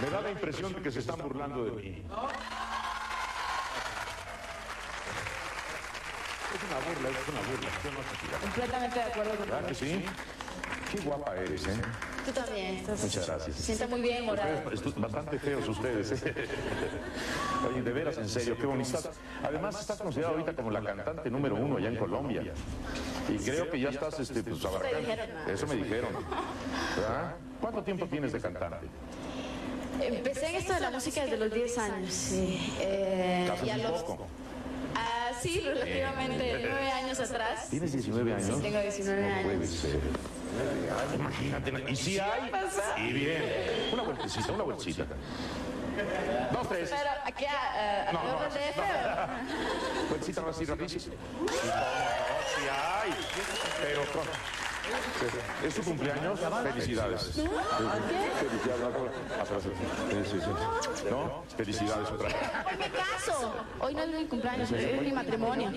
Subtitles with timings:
[0.00, 2.02] Me da la impresión de que se están burlando de mí.
[6.54, 7.68] Es una burla, es una burla.
[7.82, 10.04] Yo no sé si- Completamente de acuerdo con ¿Verdad que sí?
[10.92, 11.80] Qué guapa eres, ¿eh?
[12.24, 12.76] Tú también.
[12.76, 13.56] Estás, Muchas gracias.
[13.56, 16.12] Se siente muy bien, estu- bastante feos ustedes.
[16.22, 16.34] ¿eh?
[17.68, 18.98] Oye, de veras, en serio, qué bonita.
[19.42, 22.42] Además, estás considerada ahorita como la cantante número uno allá en Colombia.
[23.28, 24.98] Y creo que ya estás, este, pues, abarcando.
[25.52, 26.10] Eso me dijeron.
[26.96, 27.34] ¿Verdad?
[27.60, 28.86] ¿Cuánto tiempo tienes de cantante?
[30.00, 32.12] Empecé en esto de la música desde los 10 años.
[32.14, 32.74] Sí.
[32.80, 34.04] Eh, y a los,
[34.94, 37.68] ah, sí, relativamente 9 años atrás.
[37.70, 38.62] ¿Tienes 19 años?
[38.62, 39.70] Tengo 19 No puede años.
[39.70, 40.00] ser.
[41.14, 41.90] Imagínate.
[41.92, 42.50] ¿Y si hay?
[42.98, 43.42] Y bien.
[43.92, 45.04] Una vueltecita, una vueltecita.
[46.52, 46.90] Dos, tres.
[46.90, 50.08] Pero aquí a, No, no, DF, no.
[50.08, 51.14] Vueltecita, ahora sí, rapidísimo.
[51.40, 53.10] No, sí hay.
[53.82, 54.02] Pero
[55.64, 56.40] ¿Es su cumpleaños?
[56.40, 57.32] Felicidades.
[58.40, 59.04] Felicidades.
[61.10, 61.44] ¿No?
[61.56, 62.36] Felicidades otra vez.
[62.66, 63.54] Hoy me caso.
[63.80, 65.72] Hoy no es mi cumpleaños, es mi matrimonio.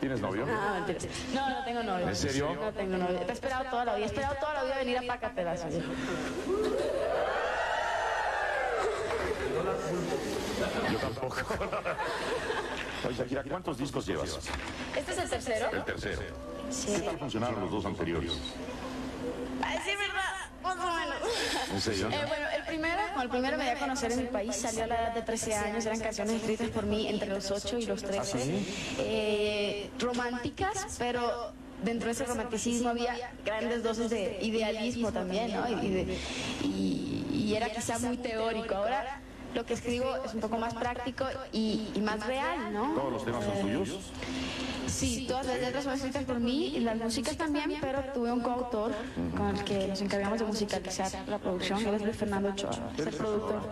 [0.00, 0.46] ¿Tienes novio?
[0.50, 1.06] Ah, mentiras.
[1.32, 2.08] No, no tengo novio.
[2.08, 2.54] ¿En serio?
[2.60, 3.20] No tengo novio.
[3.20, 4.04] Te he esperado toda la vida.
[4.04, 5.64] He esperado toda la vida venir a Pacatelas.
[10.90, 11.36] Yo tampoco.
[13.06, 14.38] Oye, Shakira, ¿cuántos discos llevas?
[14.96, 15.70] ¿Este es el tercero?
[15.72, 16.51] El tercero.
[16.72, 16.92] Sí.
[16.92, 18.32] ¿Qué tal funcionaron los dos anteriores?
[19.62, 20.22] Ay, sí, verdad.
[20.62, 21.70] Más o menos.
[21.72, 22.08] ¿En serio?
[22.08, 24.86] Eh, bueno, el primero, el primero me dio a conocer en mi país, salió a
[24.86, 28.02] la edad de 13 años, eran canciones escritas por mí entre los 8 y los
[28.02, 28.38] 13.
[28.98, 35.68] Eh, románticas, pero dentro de ese romanticismo había grandes dosis de idealismo también, ¿no?
[35.68, 36.18] Y, de-
[36.62, 38.76] y- y era quizá muy teórico.
[38.76, 39.20] Ahora
[39.54, 42.94] lo que escribo es un poco más práctico y, y más real, ¿no?
[42.94, 43.98] ¿Todos los temas son tuyos?
[44.86, 48.40] Sí, todas las letras son escritas por mí y las músicas también, pero tuve un
[48.40, 48.92] coautor
[49.36, 53.06] con el que nos encargamos de musicalizar la producción, él es Luis Fernando Ochoa, es
[53.06, 53.62] el productor.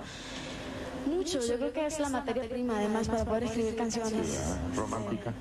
[1.06, 4.56] Mucho, yo creo que es la materia prima además para poder escribir canciones.
[4.74, 5.32] ¿Romántica?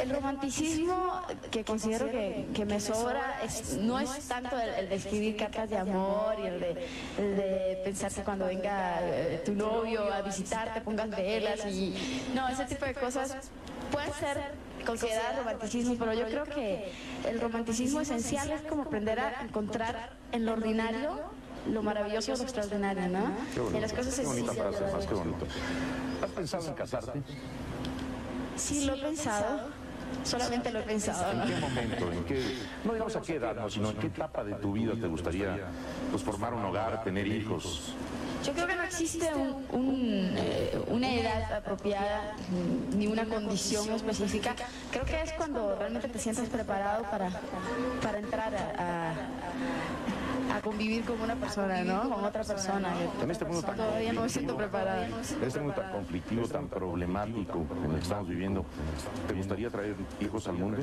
[0.00, 4.94] El romanticismo que considero que, que me sobra es, no es tanto el, el de
[4.94, 6.88] escribir cartas de amor y el de,
[7.18, 11.94] el de pensar que cuando venga eh, tu novio a visitarte pongas velas y
[12.34, 13.36] no, ese tipo de cosas
[13.90, 14.38] pueden ser
[14.86, 16.92] consideradas romanticismo, pero yo creo que
[17.28, 21.20] el romanticismo esencial es como aprender a encontrar en lo ordinario
[21.70, 23.36] lo maravilloso, lo extraordinario, ¿no?
[23.54, 23.76] Qué bonito.
[23.76, 25.46] En las cosas Qué bonita frase, más que bonito.
[26.22, 27.22] ¿Has pensado en casarte?
[28.56, 29.68] Sí, lo he pensado,
[30.24, 31.44] solamente lo he pensado, ¿En ¿no?
[31.46, 32.12] qué momento?
[32.12, 32.42] ¿En qué,
[32.84, 35.56] no digamos a qué edad, no, sino en qué etapa de tu vida te gustaría
[36.10, 37.94] pues, formar un hogar, tener hijos?
[38.44, 42.34] Yo creo que no existe un- un, eh, una edad apropiada
[42.96, 44.56] ni una condición específica.
[44.90, 47.30] Creo que es cuando realmente te sientes preparado para,
[48.02, 49.14] para entrar a, a-
[50.50, 52.08] a convivir con una persona, ¿no?
[52.10, 52.94] Con otra persona.
[53.22, 55.06] En este mundo tan Todavía no me siento preparada.
[55.06, 58.64] En este mundo tan conflictivo, tan problemático en el que estamos viviendo,
[59.28, 60.78] ¿te gustaría traer hijos al mundo?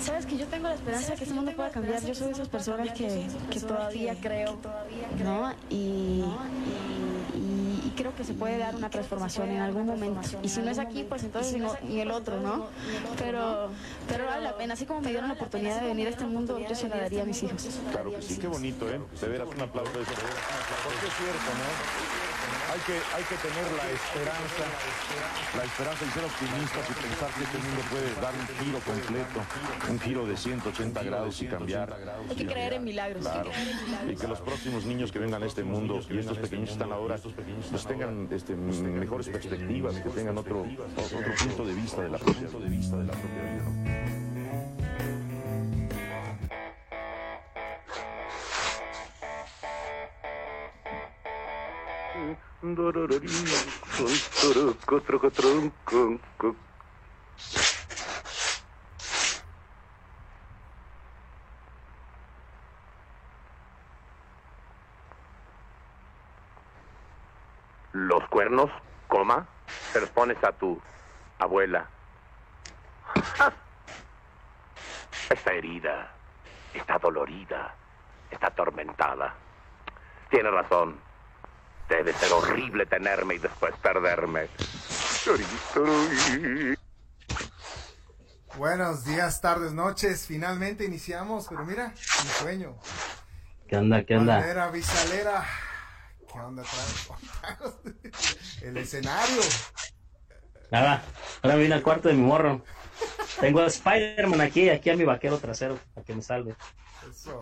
[0.00, 2.02] Sabes que yo tengo la esperanza de que este mundo pueda cambiar.
[2.02, 4.58] Yo soy de esas personas que, que todavía creo,
[5.22, 5.52] ¿no?
[5.68, 6.24] Y
[8.00, 10.20] creo que se puede dar una transformación en algún momento.
[10.42, 12.66] Y si no es aquí, pues entonces en, o- en el otro, ¿no?
[13.18, 13.70] Pero,
[14.08, 14.74] pero vale la pena.
[14.74, 17.22] Así como me dieron la oportunidad de venir a este mundo, yo se la daría
[17.22, 17.68] a mis hijos.
[17.90, 19.00] Claro que sí, qué bonito, ¿eh?
[19.20, 22.29] De veras, un aplauso de es cierto, ¿no?
[22.70, 24.64] Hay que, hay que tener la esperanza,
[25.56, 29.40] la esperanza y ser optimistas y pensar que este mundo puede dar un giro completo,
[29.90, 31.96] un giro de 180 grados y cambiar.
[32.28, 33.22] Hay que creer en milagros.
[33.26, 33.50] Claro.
[34.08, 36.92] Y que los próximos niños que vengan a este mundo y estos pequeños que están
[36.92, 42.18] ahora, pues tengan este, mejores perspectivas, que tengan otro, otro punto de vista de la
[42.18, 44.19] propia vida.
[67.92, 68.70] Los cuernos,
[69.08, 69.46] coma,
[69.92, 70.80] se los pones a tu
[71.38, 71.88] abuela.
[73.36, 73.52] ¡Ja!
[75.30, 76.12] Está herida,
[76.74, 77.74] está dolorida,
[78.30, 79.34] está atormentada.
[80.28, 81.09] Tiene razón.
[81.90, 84.46] Debe ser horrible tenerme y después perderme.
[88.56, 90.24] Buenos días, tardes, noches.
[90.24, 92.78] Finalmente iniciamos, pero mira, mi sueño.
[93.68, 94.04] ¿Qué onda?
[94.04, 94.36] ¿Qué onda?
[94.36, 95.44] Bandera bisalera.
[96.32, 98.60] ¿Qué onda traes?
[98.62, 99.42] El escenario.
[100.70, 101.02] Nada,
[101.42, 102.64] ahora vine al cuarto de mi morro.
[103.40, 106.54] Tengo a Spider-Man aquí, aquí a mi vaquero trasero, para que me salve.
[107.10, 107.40] Eso.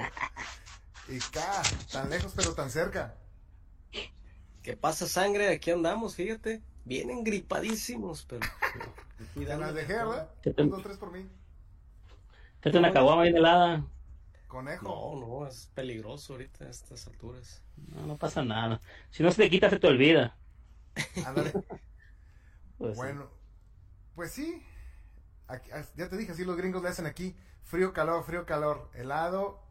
[1.07, 1.63] Y acá,
[1.93, 3.15] tan lejos pero tan cerca.
[4.69, 5.49] ¿Qué pasa, sangre?
[5.49, 6.61] Aquí andamos, fíjate.
[6.85, 8.47] Vienen gripadísimos, pero.
[9.35, 10.29] Ya las dejé, ¿verdad?
[10.43, 11.27] ¿Qué te- Un, dos, tres por mí.
[12.63, 13.83] Esta una caguama bien helada.
[14.47, 14.85] Conejo.
[14.87, 17.63] No, no, es peligroso ahorita a estas alturas.
[17.95, 18.79] No, no pasa nada.
[19.11, 20.37] Si no se te quita, se te olvida.
[21.25, 21.53] Ándale.
[22.77, 23.31] Pues, Bueno,
[24.17, 24.63] pues sí.
[25.47, 27.35] Aquí- ya te dije, así los gringos le hacen aquí.
[27.65, 28.91] Frío, calor, frío, calor.
[28.93, 29.63] Helado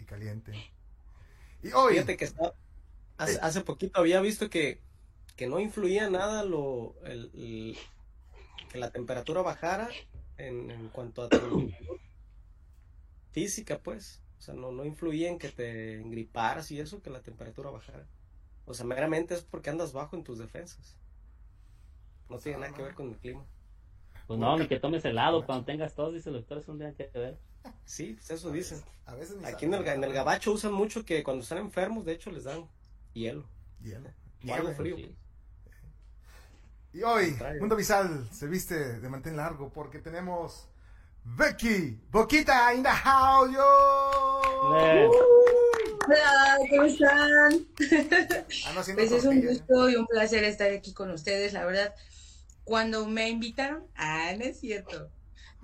[0.00, 0.52] y caliente.
[1.62, 1.92] Y hoy.
[1.94, 2.52] Fíjate que está-
[3.22, 4.80] hace, hace poquito había visto que,
[5.36, 7.78] que no influía nada lo el, el-
[8.70, 9.88] que la temperatura bajara
[10.38, 11.70] en, en cuanto a tu
[13.32, 14.20] física, pues.
[14.38, 18.06] O sea, no, no influía en que te engriparas y eso, que la temperatura bajara.
[18.64, 20.96] O sea, meramente es porque andas bajo en tus defensas.
[22.28, 23.44] No tiene nada que ver con el clima.
[24.26, 26.94] pues no, ni que tomes helado cuando tengas tos, dice el doctor, eso no tiene
[26.94, 27.38] que ver.
[27.84, 28.80] Sí, pues eso dicen.
[29.04, 32.04] A veces ni Aquí en el, en el gabacho usan mucho que cuando están enfermos,
[32.04, 32.66] de hecho, les dan
[33.12, 33.48] hielo.
[33.82, 34.10] Hielo.
[34.46, 34.96] O algo frío.
[34.96, 35.16] Sí.
[36.92, 37.36] Y hoy.
[37.60, 40.68] Mundo Visal se viste de mantén largo porque tenemos
[41.24, 43.52] Becky Boquita in the house.
[43.52, 44.40] Yo.
[46.06, 47.66] Hola, ¿cómo están?
[48.66, 51.94] Ah, no, Pues es un gusto y un placer estar aquí con ustedes, la verdad.
[52.64, 55.10] Cuando me invitaron, ah, no es cierto.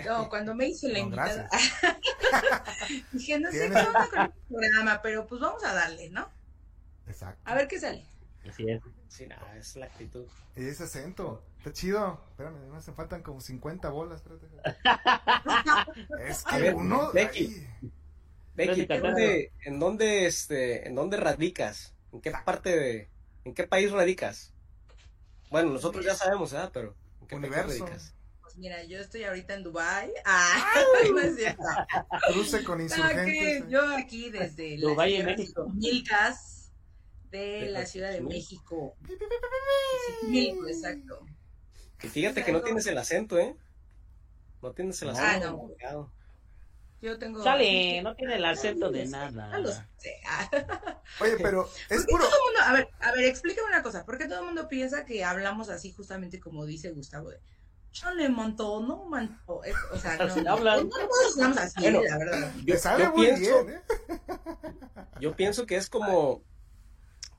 [0.04, 1.48] No, cuando me hizo la No, invitada,
[3.12, 6.35] dije, no sé qué onda con el programa, pero pues vamos a darle, ¿no?
[7.06, 7.10] ¿Eh?
[7.10, 7.40] Exacto.
[7.44, 8.06] A ver qué sale.
[8.48, 8.82] así es.
[9.08, 10.26] Sí, nada, es la actitud.
[10.56, 11.44] Y ese acento.
[11.58, 12.24] Está chido.
[12.30, 14.20] Espérame, me hacen faltan como 50 bolas.
[14.22, 14.46] Espérate.
[16.28, 17.10] es que ver, uno.
[17.12, 17.44] Becky.
[17.46, 17.92] ahí-
[18.54, 21.94] Becky, ¿en dónde, en dónde, este, en dónde radicas?
[22.12, 23.10] ¿En qué parte de,
[23.44, 24.54] en qué país radicas?
[25.50, 26.70] Bueno, nosotros ya sabemos, ¿verdad?
[26.72, 27.84] Pero ¿en qué país Universo.
[27.84, 28.14] radicas?
[28.40, 30.10] Pues mira, yo estoy ahorita en Dubai.
[30.24, 30.72] Ah,
[31.12, 31.62] no es cierto.
[32.32, 33.36] Cruce con No, que insurgentes.
[33.36, 33.64] ¿eh?
[33.68, 35.68] yo aquí desde Dubái, en México.
[35.74, 36.55] Milcas
[37.36, 38.20] de la Ciudad de.
[38.20, 38.96] México.
[40.20, 41.20] Xochimilco, exacto.
[42.02, 43.56] Y fíjate que no tienes el acento, ¿eh?
[44.62, 45.70] No tienes el Ah, acento.
[45.92, 46.12] no.
[47.02, 47.42] Yo tengo.
[47.42, 49.58] Sale, no tiene el acento de nada.
[49.58, 50.20] lo sé.
[51.20, 52.24] Oye, pero es ¿Por qué puro.
[52.24, 54.66] todo el mundo, a ver, a ver, explícame una cosa, ¿por qué todo el mundo
[54.68, 57.40] piensa que hablamos así justamente como dice Gustavo de
[57.92, 59.60] chale manto, no manto?
[59.92, 62.02] O sea, no, no, no hablamos así, Bueno.
[62.02, 62.52] la verdad.
[62.64, 63.82] Yo, pienso, ¿eh?
[65.20, 66.42] yo pienso que es como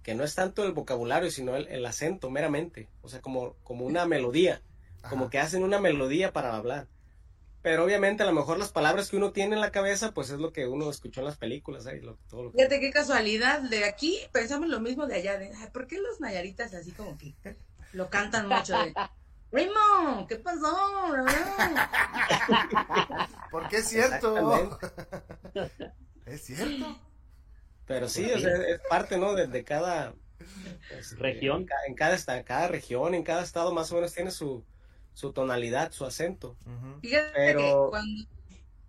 [0.07, 2.87] que no es tanto el vocabulario, sino el, el acento meramente.
[3.01, 4.61] O sea, como, como una melodía.
[5.09, 6.87] Como que hacen una melodía para hablar.
[7.61, 10.39] Pero obviamente a lo mejor las palabras que uno tiene en la cabeza, pues es
[10.39, 11.99] lo que uno escuchó en las películas, ¿eh?
[12.01, 15.37] Y lo- todo lo que- Fíjate qué casualidad, de aquí pensamos lo mismo de allá,
[15.37, 17.35] de, ay, ¿por qué los nayaritas así como que
[17.91, 18.93] lo cantan mucho de,
[19.51, 20.73] Raymond, ¿qué pasó?
[23.51, 24.79] Porque es cierto.
[26.25, 26.97] Es cierto.
[27.87, 29.33] Pero sí, Pues o sea, es parte, ¿no?
[29.33, 30.13] De, de cada
[30.97, 31.61] este, Región.
[31.61, 34.63] En cada, en cada, esta- cada región, en cada estado más o menos tiene su,
[35.13, 36.57] su tonalidad, su acento.
[36.65, 36.99] Ujú.
[37.01, 38.23] Fíjate Pero- que cuando...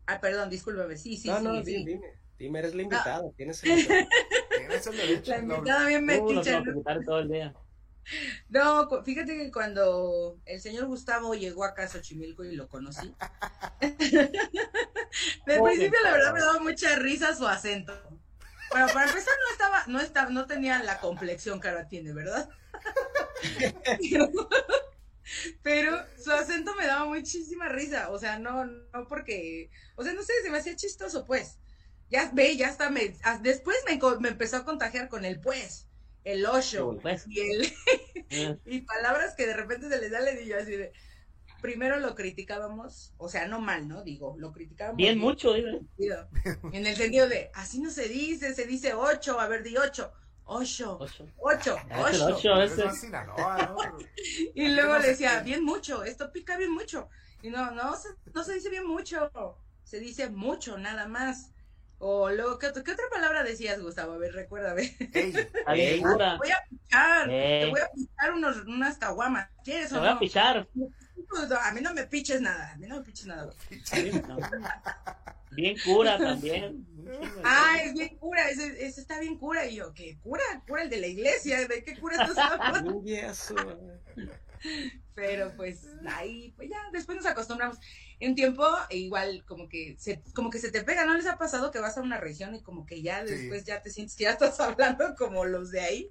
[0.06, 1.64] Ah, perdón, discúlpame, sí, sí, no, sí, no, sí.
[1.76, 2.06] dime, dime,
[2.38, 3.68] dime, eres la invitada, tienes el
[4.58, 5.30] Tienes el derecho.
[5.32, 7.00] La invitada bien Uh, metiche, ¿no?
[7.04, 7.54] todo el día.
[8.48, 13.14] No, fíjate que cuando el señor Gustavo llegó acá a Xochimilco y lo conocí,
[13.80, 17.92] de principio la verdad me daba mucha risa su acento.
[18.70, 22.48] Bueno, para empezar no estaba, no estaba, no tenía la complexión que ahora tiene, ¿verdad?
[23.96, 24.28] Pero,
[25.62, 30.22] pero su acento me daba muchísima risa, o sea, no, no porque, o sea, no
[30.22, 31.58] sé, se me hacía chistoso, pues.
[32.10, 35.88] Ya ve, ya hasta me, a- después me, me empezó a contagiar con el pues,
[36.24, 37.72] el ocho, Pues, y el,
[38.30, 40.92] eh, y palabras que de repente se les da, le digo así de.
[41.60, 44.02] Primero lo criticábamos, o sea, no mal, ¿no?
[44.02, 44.98] Digo, lo criticábamos.
[44.98, 45.80] bien mucho, dime.
[45.96, 46.28] sentido,
[46.72, 50.12] En el sentido de, así no se dice, se dice ocho, a ver, di ocho.
[50.50, 51.26] Ocho, Ocho.
[51.42, 52.26] ocho, Ah, ocho.
[52.26, 52.54] ocho,
[54.54, 57.08] Y luego le decía, bien mucho, esto pica bien mucho.
[57.42, 59.30] Y no, no, se- no se dice bien mucho,
[59.84, 61.52] se dice mucho, nada más.
[61.98, 64.12] O luego, ¿qué, otra- qué otra palabra decías, Gustavo?
[64.12, 64.96] A ver, recuérdame.
[65.12, 65.32] Ey,
[65.66, 66.02] Ey.
[66.36, 69.48] Voy a pichar, te voy a pichar unos, unas caguamas.
[69.64, 70.18] ¿Quieres Te o voy a no?
[70.18, 70.68] pichar.
[71.62, 73.50] A mí no me piches nada, a mí no me piches nada.
[73.84, 74.38] Sí, no.
[75.52, 76.86] Bien cura también.
[77.42, 79.66] Ah, es bien cura, ese, ese está bien cura.
[79.66, 80.42] Y yo, ¿qué cura?
[80.66, 83.02] Cura el de la iglesia, ¿de qué cura estás hablando?
[85.14, 87.78] Pero pues ahí, pues ya, después nos acostumbramos.
[88.20, 91.70] En tiempo, igual, como que se, como que se te pega, ¿no les ha pasado
[91.70, 93.34] que vas a una región y como que ya Sí.
[93.34, 96.10] después ya te sientes que ya estás hablando como los de ahí?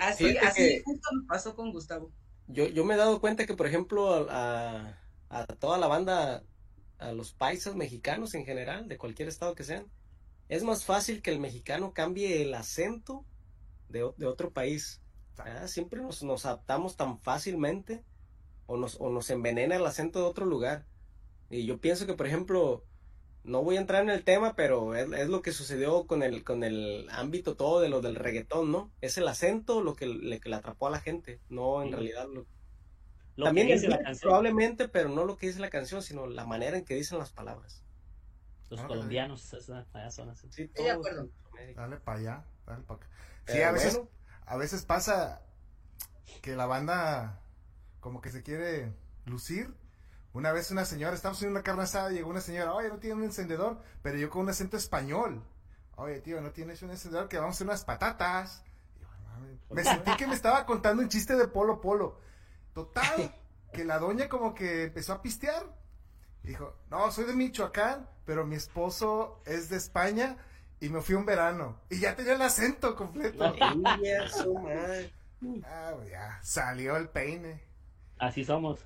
[0.00, 2.12] Así, así que justo me pasó con Gustavo.
[2.52, 6.44] Yo, yo me he dado cuenta que, por ejemplo, a, a toda la banda,
[6.98, 9.86] a los paisas mexicanos en general, de cualquier estado que sean,
[10.48, 13.24] es más fácil que el mexicano cambie el acento
[13.88, 15.00] de, de otro país.
[15.36, 15.68] ¿verdad?
[15.68, 18.04] Siempre nos, nos adaptamos tan fácilmente
[18.66, 20.86] o nos, o nos envenena el acento de otro lugar.
[21.50, 22.84] Y yo pienso que, por ejemplo,
[23.44, 26.44] no voy a entrar en el tema, pero es, es lo que sucedió con el,
[26.44, 28.90] con el ámbito todo de lo del reggaetón, ¿no?
[29.00, 31.94] Es el acento lo que le, que le atrapó a la gente, no en Sí.
[31.94, 32.46] realidad lo,
[33.36, 34.28] Lo también que el dice la canción.
[34.28, 37.32] probablemente, pero no lo que dice la canción, sino la manera en que dicen las
[37.32, 37.82] palabras.
[38.68, 40.48] Los Ah, colombianos, esa- allá son así.
[40.52, 41.28] Sí, de acuerdo.
[41.74, 43.08] Dale para allá, dale para acá.
[43.46, 44.10] Sí, a veces, bueno.
[44.46, 45.42] a veces pasa
[46.42, 47.40] que la banda
[48.00, 48.92] como que se quiere
[49.26, 49.74] lucir.
[50.32, 53.16] Una vez una señora, estamos en una carne asada, llegó una señora, oye, no tiene
[53.16, 55.42] un encendedor, pero yo con un acento español.
[55.96, 58.62] Oye, tío, no tienes un encendedor, que vamos a hacer unas patatas.
[59.70, 59.74] Y.
[59.74, 62.20] Me sentí que me estaba contando un chiste de polo polo.
[62.74, 63.34] Total,
[63.72, 65.64] que la doña como que empezó a pistear.
[66.42, 70.38] Dijo, no, soy de Michoacán, pero mi esposo es de España
[70.80, 71.80] y me fui un verano.
[71.90, 73.52] Y ya tenía el acento completo.
[75.64, 77.62] Ah, ya, salió el peine.
[78.18, 78.80] Así somos.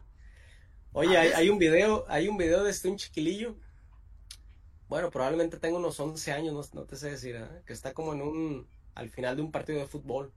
[0.97, 3.57] Oye, Ah, hay, un video, hay un video de este un chiquilillo.
[4.89, 7.63] Bueno, probablemente tenga unos 11 años, no, no te sé decir, ¿eh?
[7.67, 10.33] que está como en un, al final de un partido de fútbol.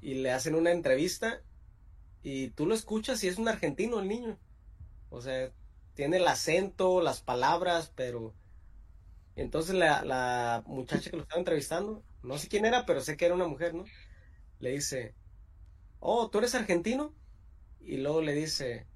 [0.00, 1.42] Y le hacen una entrevista
[2.22, 4.38] y tú lo escuchas y es un argentino el niño.
[5.10, 5.52] O sea,
[5.92, 8.32] tiene el acento, las palabras, pero...
[9.36, 13.26] Entonces la, la muchacha que lo estaba entrevistando, no sé quién era, pero sé que
[13.26, 13.84] era una mujer, ¿no?
[14.60, 15.14] Le dice,
[16.00, 17.12] oh, ¿tú eres argentino?
[17.80, 18.86] Y luego le dice,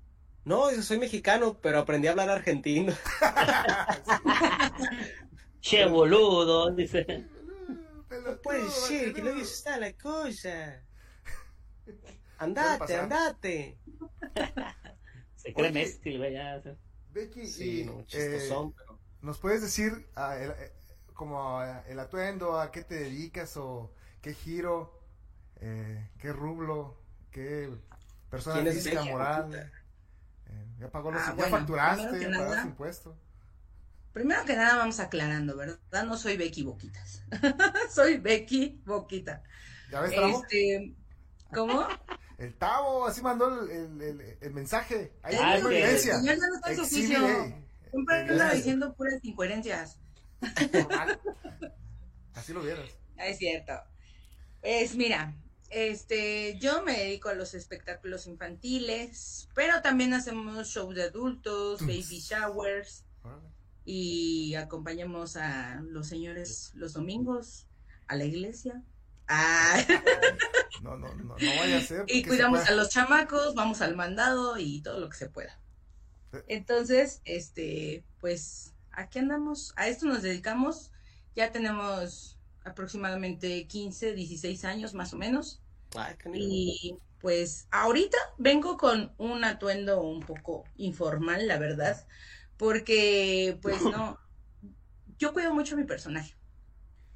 [0.48, 2.94] no, soy mexicano, pero aprendí a hablar argentino.
[5.60, 7.04] Che, boludo, dice.
[8.08, 10.82] Pelotudo, Puede ser, que no está la cosa.
[12.38, 13.78] Andate, andate.
[15.34, 15.72] Se cree.
[15.72, 16.62] Messi, güey, ya.
[17.12, 18.74] Becky, Sí, y, no, eh, pero...
[19.20, 20.72] ¿nos puedes decir ah, el, eh,
[21.12, 24.98] como ah, el atuendo, a qué te dedicas o qué giro,
[25.60, 26.96] eh, qué rublo,
[27.30, 27.68] qué
[28.30, 29.72] persona ¿Quién es física, Becky, moral?
[30.78, 33.16] Ya pagó los, Ah, ya bueno, facturaste, primero que pagaste nada- impuestos.
[34.12, 35.78] Primero que nada vamos aclarando, ¿verdad?
[36.06, 37.22] No soy Becky Boquitas.
[37.90, 39.42] soy Becky Boquita.
[39.90, 40.42] ¿Ya ves, Tramo?
[40.42, 40.94] Este,
[41.52, 41.86] ¿cómo?
[42.38, 45.12] El Tavo, así mandó el, el, el- el mensaje.
[45.24, 46.14] Ahí Ah, hay que- evidencia.
[46.14, 47.18] El señor ya no está en su oficio.
[47.90, 49.98] Siempre anda diciendo puras incoherencias.
[50.72, 51.20] Normal.
[52.34, 52.88] Así lo vieras.
[53.16, 53.72] Es cierto.
[54.62, 55.34] Es, mira,
[55.70, 62.20] este, yo me dedico a los espectáculos infantiles, pero también hacemos shows de adultos, baby
[62.20, 63.04] showers
[63.84, 67.66] y acompañamos a los señores los domingos
[68.06, 68.82] a la iglesia.
[69.28, 69.78] Ah,
[70.82, 72.04] No, no, no, no vaya a ser.
[72.06, 75.58] y cuidamos pueda- a los chamacos, vamos al mandado y todo lo que se pueda.
[76.46, 80.92] Entonces, este, pues aquí andamos, a esto nos dedicamos,
[81.34, 82.37] ya tenemos
[82.68, 85.60] aproximadamente 15, 16 años más o menos.
[85.96, 86.16] Ay.
[86.34, 92.06] Y pues ahorita vengo con un atuendo un poco informal, la verdad,
[92.56, 94.18] porque pues no,
[95.18, 96.36] yo cuido mucho a mi personaje.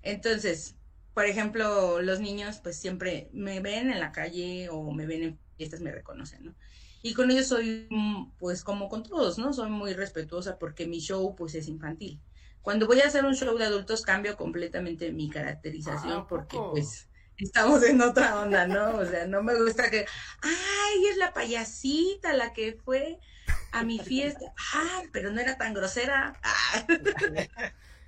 [0.02, 0.76] Entonces,
[1.14, 5.38] por ejemplo, los niños pues siempre me ven en la calle o me ven en
[5.56, 6.54] fiestas, me reconocen, ¿no?
[7.02, 9.52] Y con ellos soy mm, pues como con todos, ¿no?
[9.52, 12.20] Soy muy respetuosa porque mi show pues es infantil.
[12.62, 16.56] Cuando voy a hacer un show de adultos cambio completamente mi caracterización Ah, ¿a porque
[16.56, 16.72] poco?
[16.72, 18.96] pues estamos en otra onda, ¿no?
[18.96, 20.06] O sea, no me gusta que,
[20.42, 23.18] ay, es la payasita la que fue
[23.72, 26.34] a mi fiesta, ay, pero no era tan grosera.
[26.42, 26.86] Ah.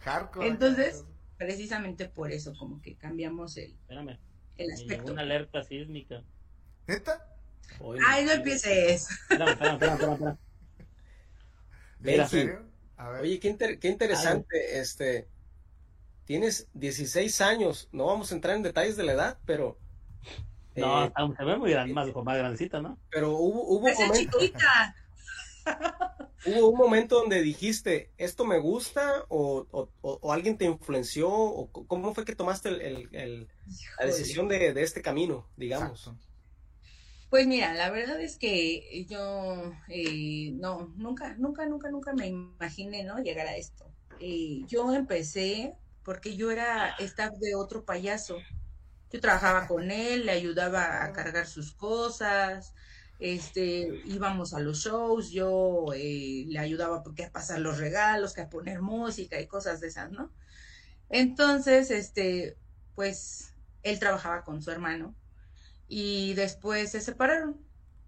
[0.00, 0.48] Hardcore.
[0.48, 1.04] Entonces-.
[1.36, 4.18] Precisamente por eso, como que cambiamos el, Espérame.
[4.56, 5.12] el aspecto.
[5.12, 6.22] una alerta sísmica.
[6.86, 7.26] ¿Neta?
[8.06, 9.08] Ay, no empieces.
[9.10, 10.38] Espérame, espérame, espérame, espérame, espérame.
[11.98, 12.66] Mira, ¿En serio?
[12.96, 13.22] A ver.
[13.22, 15.28] Oye, qué, inter- qué interesante, este,
[16.24, 19.78] tienes 16 años, no vamos a entrar en detalles de la edad, pero,
[20.76, 22.98] No, eh, aún se ve muy grande, más, más grandecita, ¿no?
[23.10, 24.94] pero hubo, hubo, un momento, chiquita.
[26.46, 29.24] hubo un momento donde dijiste, ¿esto me gusta?
[29.28, 31.30] O, o- o- o alguien te influenció?
[31.30, 33.48] ¿O cómo fue que tomaste el- el- el-
[33.98, 36.06] la decisión de, de este camino, digamos?
[36.08, 36.20] Exacto.
[37.34, 43.02] Pues mira, la verdad es que yo eh, no, nunca, nunca, nunca, nunca me imaginé,
[43.02, 43.18] ¿no?
[43.18, 43.92] Llegar a esto.
[44.20, 45.74] Eh, yo empecé
[46.04, 48.36] porque yo era staff de otro payaso.
[49.10, 52.72] Yo trabajaba con él, le ayudaba a cargar sus cosas,
[53.18, 58.42] este, íbamos a los shows, yo eh, le ayudaba porque a pasar los regalos, que
[58.42, 60.30] a poner música y cosas de esas, ¿no?
[61.08, 62.56] Entonces, este,
[62.94, 65.16] pues, él trabajaba con su hermano
[65.88, 67.60] y después se separaron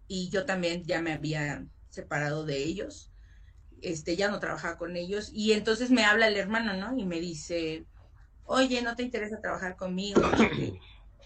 [0.09, 3.11] y yo también ya me había separado de ellos
[3.83, 6.99] este, ya no trabajaba con ellos, y entonces me habla el hermano, ¿no?
[6.99, 7.85] Y me dice,
[8.45, 10.21] oye, ¿no te interesa trabajar conmigo?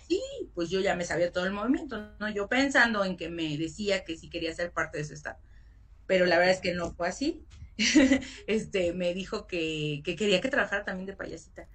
[0.09, 0.23] sí,
[0.55, 2.29] pues yo ya me sabía todo el movimiento, ¿no?
[2.29, 5.39] Yo pensando en que me decía que sí quería ser parte de su staff,
[6.07, 7.47] pero la verdad es que no fue así.
[8.47, 11.69] este, me dijo que, que, quería que trabajara también de payasita.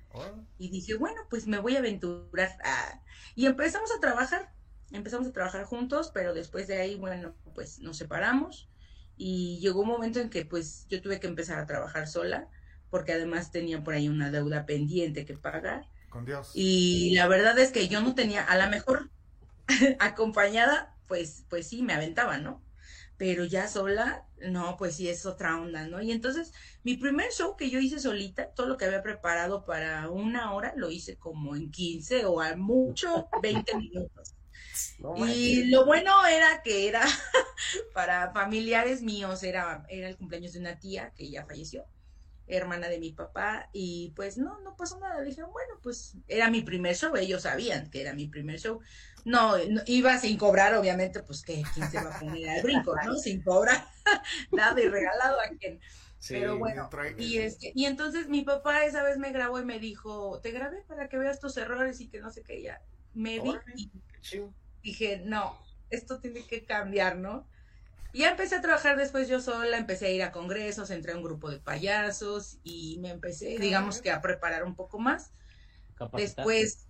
[0.58, 2.58] Y dije, bueno, pues me voy a aventurar.
[2.64, 3.02] Ah,
[3.34, 4.54] y empezamos a trabajar,
[4.92, 8.70] empezamos a trabajar juntos, pero después de ahí, bueno, pues nos separamos
[9.18, 12.48] y llegó un momento en que pues yo tuve que empezar a trabajar sola,
[12.90, 15.88] porque además tenía por ahí una deuda pendiente que pagar.
[16.10, 16.52] Con Dios.
[16.54, 19.10] Y la verdad es que yo no tenía, a lo mejor
[20.00, 22.62] acompañada, pues, pues sí, me aventaba, ¿no?
[23.18, 26.02] Pero ya sola, no, pues sí es otra onda, ¿no?
[26.02, 26.52] Y entonces,
[26.84, 30.74] mi primer show que yo hice solita, todo lo que había preparado para una hora,
[30.76, 34.35] lo hice como en 15 o a mucho 20 minutos
[35.28, 37.02] y lo bueno era que era
[37.94, 41.86] para familiares míos, era, era el cumpleaños de una tía que ya falleció,
[42.48, 45.22] hermana de mi papá, y pues no, no pasó nada.
[45.22, 48.80] Dije, bueno, pues era mi primer show, ellos sabían que era mi primer show.
[49.24, 49.56] No,
[49.88, 53.16] iba sin cobrar, obviamente, pues que quién se va a poner al brinco, ¿no?
[53.18, 53.88] Sin cobrar
[54.52, 55.80] nada y regalado a quien.
[56.28, 60.40] Pero bueno, y este, y entonces mi papá esa vez me grabó y me dijo,
[60.42, 62.82] te grabé para que veas tus errores y que no sé qué, ya
[63.14, 63.56] me vi
[64.86, 65.58] dije, no,
[65.90, 67.48] esto tiene que cambiar, ¿no?
[68.14, 71.18] Y ya empecé a trabajar después yo sola, empecé a ir a congresos, entré a
[71.18, 75.32] un grupo de payasos y me empecé, digamos que a preparar un poco más.
[76.14, 76.88] Después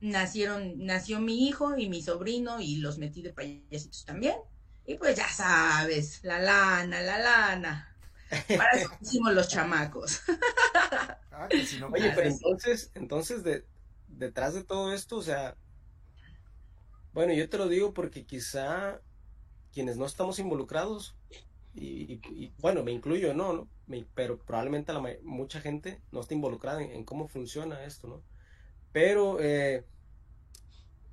[0.00, 4.36] nacieron, nació mi hijo y mi sobrino y los metí de payasitos también.
[4.84, 7.96] Y pues ya sabes, la lana, la lana.
[8.48, 10.22] Para eso hicimos los chamacos.
[11.30, 11.48] Ah,
[11.92, 13.64] Oye, pero entonces, entonces de,
[14.06, 15.56] detrás de todo esto, o sea,
[17.14, 19.00] bueno, yo te lo digo porque quizá
[19.72, 21.16] quienes no estamos involucrados,
[21.76, 23.68] y, bueno, me incluyo, no, ¿no?
[24.14, 28.22] pero probablemente la, mucha gente no está involucrada en, cómo funciona esto, ¿no?
[28.92, 29.84] Pero eh,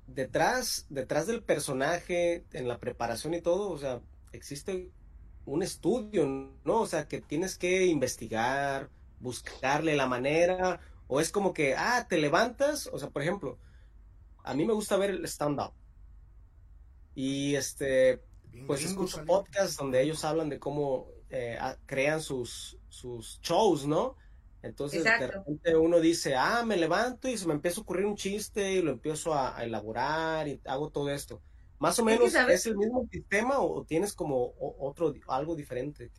[0.06, 4.00] detrás, detrás del personaje, en la preparación y todo, o sea,
[4.32, 4.92] existe
[5.46, 6.26] un estudio,
[6.64, 6.80] ¿no?
[6.80, 8.88] O sea, que tienes que investigar,
[9.18, 13.58] buscarle la manera, o es como que, ah, te levantas, o sea, por ejemplo,
[14.44, 15.72] a mí me gusta ver el stand-up.
[17.14, 18.22] Y este,
[18.66, 24.16] pues escucho podcasts donde ellos hablan de cómo eh, crean sus, sus shows, ¿no?
[24.62, 28.16] Entonces de repente uno dice, ah, me levanto y se me empieza a ocurrir un
[28.16, 31.42] chiste y lo empiezo a, elaborar y hago todo esto.
[31.80, 36.12] Más o menos es el mismo sistema o tienes como otro, algo diferente,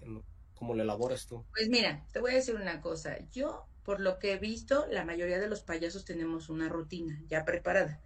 [0.55, 1.45] como lo elaboras tú.
[1.51, 3.17] Pues mira, te voy a decir una cosa.
[3.31, 7.45] Yo, por lo que he visto, la mayoría de los payasos tenemos una rutina ya
[7.45, 8.01] preparada.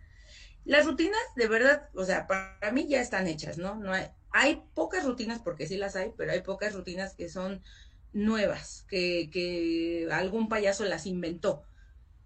[0.68, 3.76] Las rutinas, de verdad, o sea, para mí ya están hechas, ¿no?
[3.76, 7.64] no hay, hay pocas rutinas, porque sí las hay, pero hay pocas rutinas que son
[8.12, 11.64] nuevas, que, que algún payaso las inventó.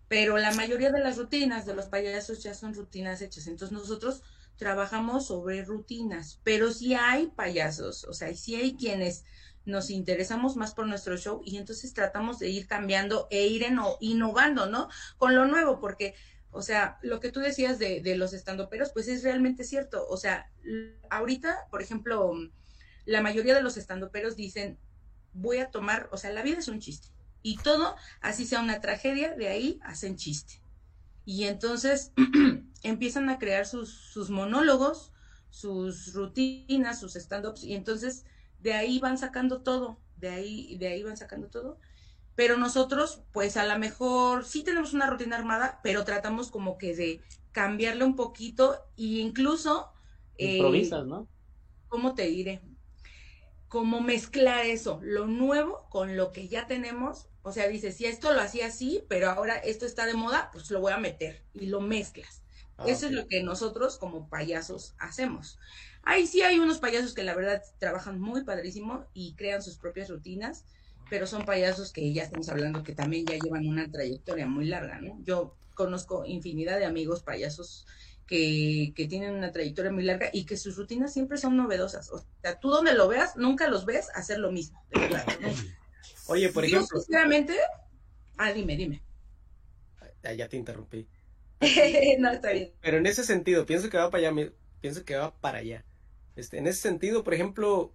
[0.08, 3.46] Pero la mayoría de las rutinas de los payasos ya son rutinas hechas.
[3.46, 4.24] Entonces nosotros
[4.56, 9.24] trabajamos sobre rutinas, pero sí hay payasos, o sea, sí hay quienes
[9.66, 13.66] nos interesamos más por nuestro show y entonces tratamos de ir cambiando e ir
[14.00, 14.90] innovando, ¿no?
[15.18, 16.16] Con lo nuevo, porque
[16.52, 20.06] o sea, lo que tú decías de, de los estandoperos, pues es realmente cierto.
[20.08, 20.52] O sea,
[21.10, 22.34] ahorita, por ejemplo,
[23.06, 24.78] la mayoría de los estandoperos dicen,
[25.34, 27.10] voy a tomar, o sea, la vida es un chiste.
[27.42, 30.62] Y todo, así sea una tragedia, de ahí hacen chiste.
[31.26, 32.12] Y entonces
[32.84, 35.14] empiezan a crear sus, sus monólogos,
[35.50, 38.26] sus rutinas, sus stand-ups, y entonces
[38.60, 41.80] de ahí van sacando todo, de ahí, de ahí van sacando todo
[42.36, 46.96] pero nosotros, pues a lo mejor sí tenemos una rutina armada, pero tratamos como que
[46.96, 49.92] de cambiarle un poquito e incluso...
[50.38, 51.28] Eh, Improvisas, ¿no?
[51.88, 52.62] ¿Cómo te diré?
[53.68, 57.28] Como mezclar eso, lo nuevo con lo que ya tenemos.
[57.42, 60.72] O sea, dices, si esto lo hacía así, pero ahora esto está de moda, pues
[60.72, 62.44] lo voy a meter y lo mezclas.
[62.78, 65.60] Ah, eso es lo que nosotros como payasos hacemos.
[66.04, 70.10] Ahí sí hay unos payasos que la verdad trabajan muy padrísimo y crean sus propias
[70.10, 70.66] rutinas
[71.12, 75.02] pero son payasos que ya estamos hablando que también ya llevan una trayectoria muy larga,
[75.02, 75.22] ¿no?
[75.26, 77.86] Yo conozco infinidad de amigos payasos
[78.26, 82.10] que, que, tienen una trayectoria muy larga y que sus rutinas siempre son novedosas.
[82.12, 84.82] O sea, tú donde lo veas, nunca los ves hacer lo mismo.
[86.28, 87.02] Oye, por ejemplo.
[87.02, 87.58] sinceramente,
[88.38, 89.04] ah, dime, dime.
[90.24, 91.10] ya te interrumpí.
[92.20, 92.72] no, está bien.
[92.80, 95.84] Pero en ese sentido, pienso que va para allá, pienso que va para allá.
[96.38, 97.94] Este, en ese sentido, por ejemplo,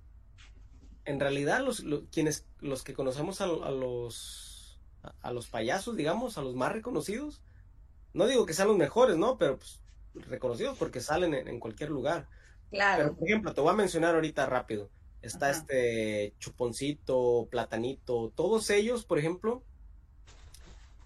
[1.07, 4.79] en realidad los, quienes los que conocemos a, los
[5.23, 7.41] a los payasos digamos a los más reconocidos
[8.13, 9.81] no digo que sean los mejores no pero pues,
[10.29, 12.29] reconocidos porque salen en, cualquier lugar
[12.71, 14.91] claro pero por ejemplo te voy a mencionar ahorita rápido
[15.23, 15.59] está Ajá.
[15.59, 19.63] este Chuponcito, Platanito, todos ellos, por ejemplo,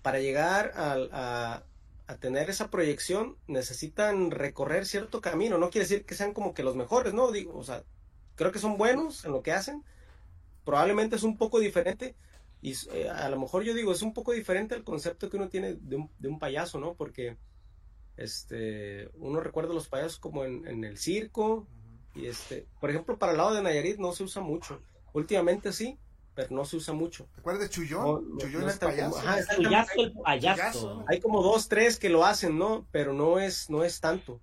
[0.02, 1.62] para llegar a,
[2.10, 5.58] a tener esa proyección necesitan recorrer cierto camino.
[5.58, 7.30] No quiere decir que sean como que los mejores, ¿no?
[7.30, 7.84] Digo, o sea,
[8.40, 9.84] creo que son buenos en lo que hacen.
[10.64, 12.16] Probablemente es un poco diferente.
[12.62, 15.50] Y eh, a lo mejor yo digo, es un poco diferente el concepto que uno
[15.50, 16.94] tiene de un, de un payaso, ¿no?
[16.94, 17.36] Porque
[18.16, 21.66] este, uno recuerda a los payasos como en, en el circo.
[22.14, 24.80] Y este, por ejemplo, para el lado de Nayarit no se usa mucho.
[25.12, 25.98] Últimamente sí,
[26.34, 27.26] pero no se usa mucho.
[27.34, 28.02] ¿Te acuerdas de Chuyón?
[28.04, 29.18] No, no, Chuyón no el está como- payaso.
[29.18, 30.56] ajá, El payaso, el Payaso.
[30.62, 31.04] payaso.
[31.08, 32.86] Hay como dos, tres que lo hacen, ¿no?
[32.90, 34.40] Pero no es, no es tanto.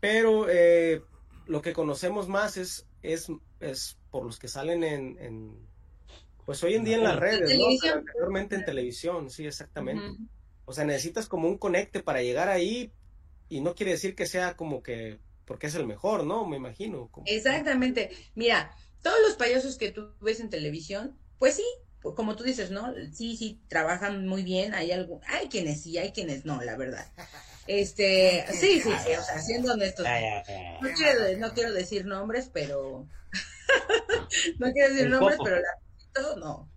[0.00, 1.02] Pero eh,
[1.46, 3.28] lo que conocemos más es, es,
[3.60, 5.56] es por los que salen en, en,
[6.44, 7.46] pues hoy en día en las redes, ¿no?
[7.46, 7.80] televisión.
[7.82, 10.18] Pero anteriormente en televisión, sí, exactamente.
[10.64, 12.92] O sea, necesitas como un conecte para llegar ahí
[13.48, 16.46] y no quiere decir que sea como que porque es el mejor, ¿no?
[16.46, 17.08] Me imagino.
[17.10, 18.10] como- Exactamente.
[18.34, 18.70] Mira,
[19.02, 21.64] todos los payasos que tú ves en televisión, pues sí,
[22.02, 22.92] pues como tú dices, ¿no?
[23.14, 24.74] Sí, sí, trabajan muy bien.
[24.74, 27.06] Hay algo, hay quienes sí, hay quienes no, la verdad.
[27.68, 30.06] Este, sí, sí, sí, o sea, siendo honestos.
[30.80, 33.06] No quiero, no quiero decir nombres, pero
[34.58, 35.68] no quiero decir nombres, pero la
[36.14, 36.70] todo no.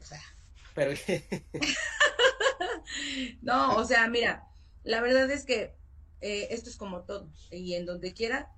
[0.00, 0.22] O sea,
[0.76, 0.92] Pero
[3.42, 4.46] no, o sea, mira,
[4.84, 5.74] la verdad es que
[6.20, 8.52] eh, esto es como todo, y en donde quiera,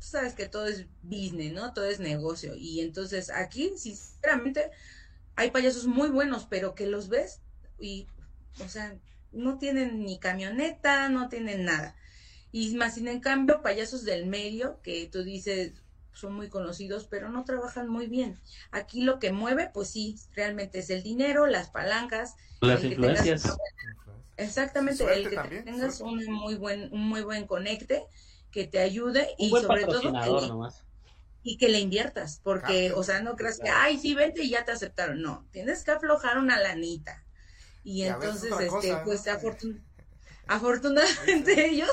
[0.00, 1.74] tú sabes que todo es business, ¿no?
[1.74, 4.70] Todo es negocio, y entonces aquí, sinceramente,
[5.36, 7.42] hay payasos muy buenos, pero que los ves
[7.78, 8.08] y,
[8.64, 8.96] o sea,
[9.34, 11.96] no tienen ni camioneta, no tienen nada.
[12.52, 15.72] Y más sin en cambio, payasos del medio, que tú dices,
[16.12, 18.40] son muy conocidos, pero no trabajan muy bien.
[18.70, 23.42] Aquí lo que mueve, pues sí, realmente es el dinero, las palancas, Las tengas influencias.
[24.36, 26.26] Exactamente, Suerte el que también, tengas suerte.
[26.26, 28.04] un muy buen, un muy buen conecte
[28.50, 30.84] que te ayude Un y buen sobre todo que patrocinador le, nomás.
[31.42, 33.00] y que le inviertas, porque, Claro.
[33.00, 35.92] o sea, no creas que, ay, sí, vente y ya te aceptaron, no, tienes que
[35.92, 37.23] aflojar una lanita.
[37.84, 39.32] Y, entonces, este, cosa, pues ¿no?
[39.40, 39.82] afortun-
[40.48, 41.90] afortunadamente ellos,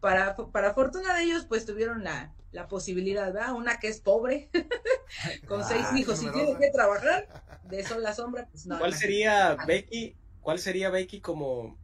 [0.00, 3.54] para, para fortuna de ellos, pues tuvieron la, la posibilidad, ¿verdad?
[3.54, 4.50] Una que es pobre,
[5.48, 7.28] con seis Ah, hijos y tiene que trabajar
[7.64, 8.78] de sol a sombra, pues no.
[8.78, 10.16] ¿Cuál sería Becky?
[10.40, 11.78] ¿Cuál sería Becky como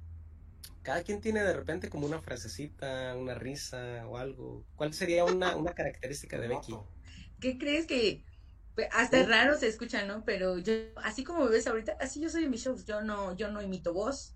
[0.83, 4.65] cada quien tiene de repente como una frasecita, una risa o algo?
[4.77, 6.75] ¿Cuál sería una, una característica de Becky?
[7.41, 8.25] ¿Qué crees que
[8.93, 10.25] hasta es raro se escucha, ¿no?
[10.25, 12.85] Pero yo, así como me ves ahorita, así yo soy en mis shows.
[12.85, 14.35] Yo no, yo no imito voz.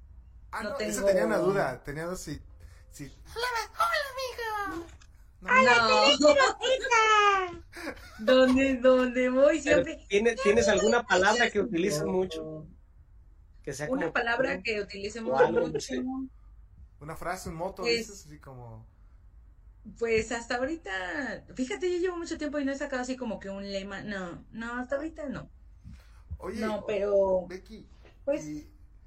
[0.51, 1.83] Ah, No no, tengo- esa tenía una duda.
[1.83, 2.41] Tenía dos si...
[2.91, 3.13] si...
[5.43, 5.51] No.
[8.19, 10.07] donde, donde voy Pero, siempre.
[10.09, 12.67] ¿tiene- ¿Tienes alguna palabra que utilices mucho?
[13.63, 15.95] Que sea Una como- palabra que utilicemos mucho.
[16.03, 16.29] no.
[17.01, 18.87] Una frase, un moto, dices así como...
[19.99, 23.51] Pues hasta ahorita, fíjate, yo llevo mucho tiempo y no he sacado así como que
[23.51, 24.03] un lema.
[24.03, 25.49] No, no, hasta ahorita no.
[26.38, 27.87] Oye, No, pero Becky,
[28.25, 28.45] pues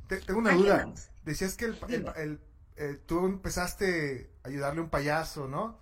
[0.08, 0.94] te- tengo una duda.
[1.24, 2.40] Decías que el, el- el-
[2.78, 5.80] eh, tú empezaste a ayudarle a un payaso, ¿no?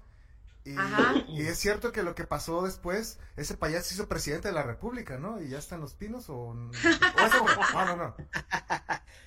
[0.65, 1.13] Y, Ajá.
[1.27, 4.63] y es cierto que lo que pasó después, ese payaso se hizo presidente de la
[4.63, 5.41] República, ¿no?
[5.41, 6.35] ¿Y ya está en los pinos o...?
[6.37, 8.15] o eso- no, no, no.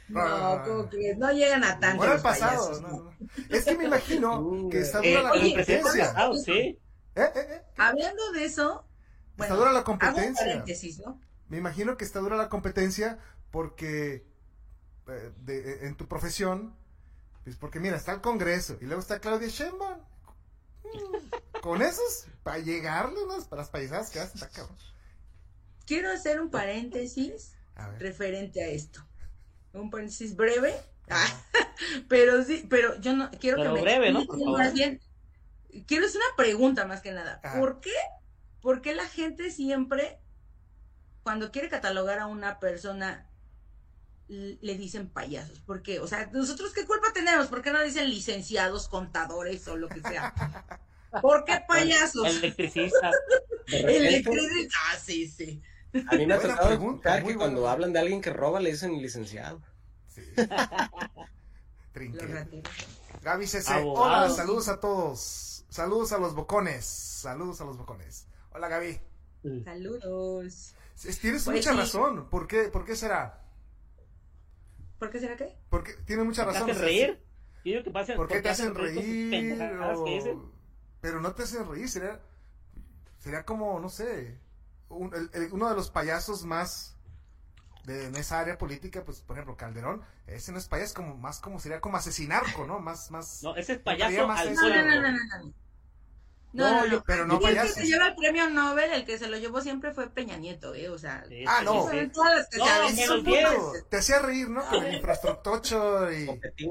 [0.09, 0.89] no, no, no, como no.
[0.89, 1.99] que no llegan a tanto.
[1.99, 2.69] Bueno, el pasado.
[2.71, 3.03] payasos, no, no.
[3.11, 3.13] no.
[3.51, 6.05] Es que me imagino Uh, que está eh, dura la oye, competencia.
[6.13, 6.53] pasado, sí.
[6.53, 6.79] ¿Eh?
[7.17, 7.31] ¿Eh?
[7.37, 7.63] ¿Eh?
[7.77, 8.87] Hablando de eso,
[9.33, 10.47] Está bueno, dura la hago un competencia.
[10.47, 11.21] paréntesis, ¿no?
[11.49, 13.19] Me imagino que está dura la competencia
[13.51, 14.27] porque
[15.43, 16.75] de- en tu profesión,
[17.45, 19.99] pues porque mira, está el Congreso y luego está Claudia Sheinbaum.
[21.63, 24.77] Con esos, para llegarle unas para las paisadas que hacen, está cabrón.
[25.87, 28.03] Quiero hacer un paréntesis A ver.
[28.03, 29.07] referente a esto.
[29.73, 30.75] Un paréntesis breve,
[31.11, 31.27] ah,
[32.09, 34.25] pero sí, pero yo no quiero Pero que me breve, ¿no?
[34.25, 34.59] Por favor.
[34.59, 35.01] más bien.
[35.87, 37.41] Quiero hacer una pregunta más que nada.
[37.59, 37.93] ¿Por qué?
[38.61, 40.19] ¿Por qué la gente siempre
[41.23, 43.29] cuando quiere catalogar a una persona
[44.29, 45.61] le dicen payasos?
[45.61, 46.01] ¿Por qué?
[46.01, 47.47] O sea, nosotros qué culpa tenemos?
[47.47, 50.35] ¿Por qué no dicen licenciados, contadores o lo que sea?
[51.23, 52.27] ¿Por qué payasos?
[52.27, 53.11] Electricista.
[53.69, 54.71] de repente, Electricidad.
[54.91, 55.63] Ah, sí, sí.
[56.11, 57.39] a mí me ha tocado pregunta, que buena.
[57.39, 59.63] cuando hablan de alguien que roba le dicen licenciado.
[60.09, 60.23] Sí.
[63.23, 65.65] Gaby CC, hola, saludos a todos.
[65.69, 66.85] Saludos a los bocones.
[66.85, 68.27] Saludos a los bocones.
[68.53, 69.01] Hola Gaby.
[69.65, 70.75] Saludos.
[71.21, 71.77] Tienes Pues mucha sí.
[71.77, 72.29] razón.
[72.31, 73.43] ¿Por qué, ¿Por qué será?
[74.99, 75.57] ¿Por qué será qué?
[75.71, 76.63] Porque tiene mucha ¿Te razón.
[76.71, 77.23] hacen o sea, reír?
[77.65, 79.31] Yo digo que pasen, ¿Por qué te hacen reír?
[79.31, 80.37] pendejadas que dicen.
[80.39, 80.53] o-
[81.01, 82.21] Pero no te hacen reír, sería,
[83.19, 84.39] sería como, no sé,
[84.89, 86.97] un- el- el- uno de los payasos más
[87.85, 91.39] de en esa área política, pues por ejemplo Calderón, ese no es payaso, como más
[91.41, 92.81] como sería como asesinarco, ¿no?
[92.81, 93.43] Más, más.
[93.43, 94.63] No, ese es payaso más al eso.
[94.69, 95.53] No, no, no, no,
[96.57, 96.71] no.
[96.71, 97.77] No, no, yo- pero no Aquí el que payasos.
[97.77, 100.89] se lleva el premio Nobel, el que se lo llevó siempre fue Peña Nieto, ¿eh?
[100.89, 101.89] O sea, Sí, Ah, no.
[101.91, 102.09] sí, sí.
[102.13, 102.59] todas las que
[103.07, 104.65] No, puto, Te hacía reír, ¿no?
[104.69, 106.27] Con el infraestructocho y...
[106.27, 106.71] Copetín.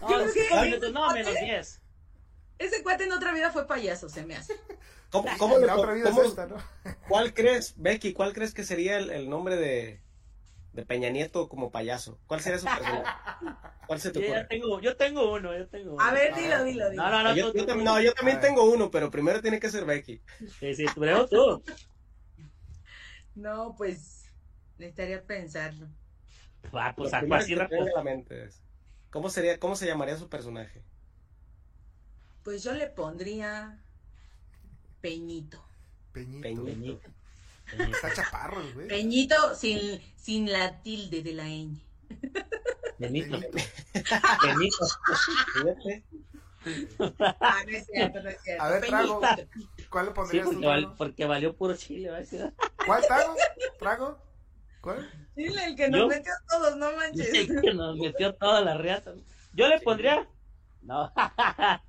[0.00, 1.82] No, es que- no, menos 10.
[2.58, 4.54] Ese cuate en otra vida fue payaso, se me hace.
[5.10, 6.56] ¿Cómo, cómo la otra vida cómo- es esta, ¿no?
[7.08, 10.02] ¿Cuál crees, Becky, cuál crees que sería el, el nombre de,
[10.76, 12.18] de Peña Nieto como payaso?
[12.26, 13.04] ¿Cuál sería su personaje?
[13.86, 14.48] ¿Cuál se te Yo, ya ocurre?
[14.48, 16.04] tengo, yo tengo uno, yo tengo uno.
[16.04, 17.02] A ver, dilo, dilo, dilo.
[17.02, 17.36] No, no, no.
[17.36, 19.70] yo, tú- yo tú- tam- tú- no, yo también tengo uno, pero primero tiene que
[19.70, 20.20] ser Becky.
[20.60, 21.62] Sí, sí, primero tú.
[23.34, 24.24] No, pues
[24.78, 25.86] necesitaría pensarlo.
[26.72, 27.80] Ah, pues primero así rápido.
[27.84, 28.62] venga a la mente es,
[29.10, 30.82] ¿Cómo sería, cómo se llamaría su personaje?
[32.42, 33.78] Pues yo le pondría
[35.00, 35.64] Peñito.
[36.12, 36.64] Peñito.
[36.64, 37.10] Peñito.
[37.72, 38.88] Está chaparro, el güey.
[38.88, 41.80] Peñito sin, sin la tilde de la ñ.
[42.98, 43.38] Benito.
[44.40, 44.86] Peñito.
[45.64, 46.06] Benito.
[47.40, 48.62] Ah, no es cierto, no es cierto.
[48.64, 49.20] A ver, trago.
[49.90, 52.52] ¿Cuál le Sí, pondrías tú, porque, val- porque valió puro chile, ¿va a decir?
[52.84, 53.34] ¿Cuál trago?
[53.78, 54.18] ¿Trago?
[54.80, 55.10] ¿Cuál?
[55.36, 56.08] Dile el que nos ¿Yo?
[56.08, 57.28] metió a todos, no manches.
[57.62, 59.14] que nos metió toda la riata.
[59.52, 60.28] Yo le pondría.
[60.82, 61.12] No.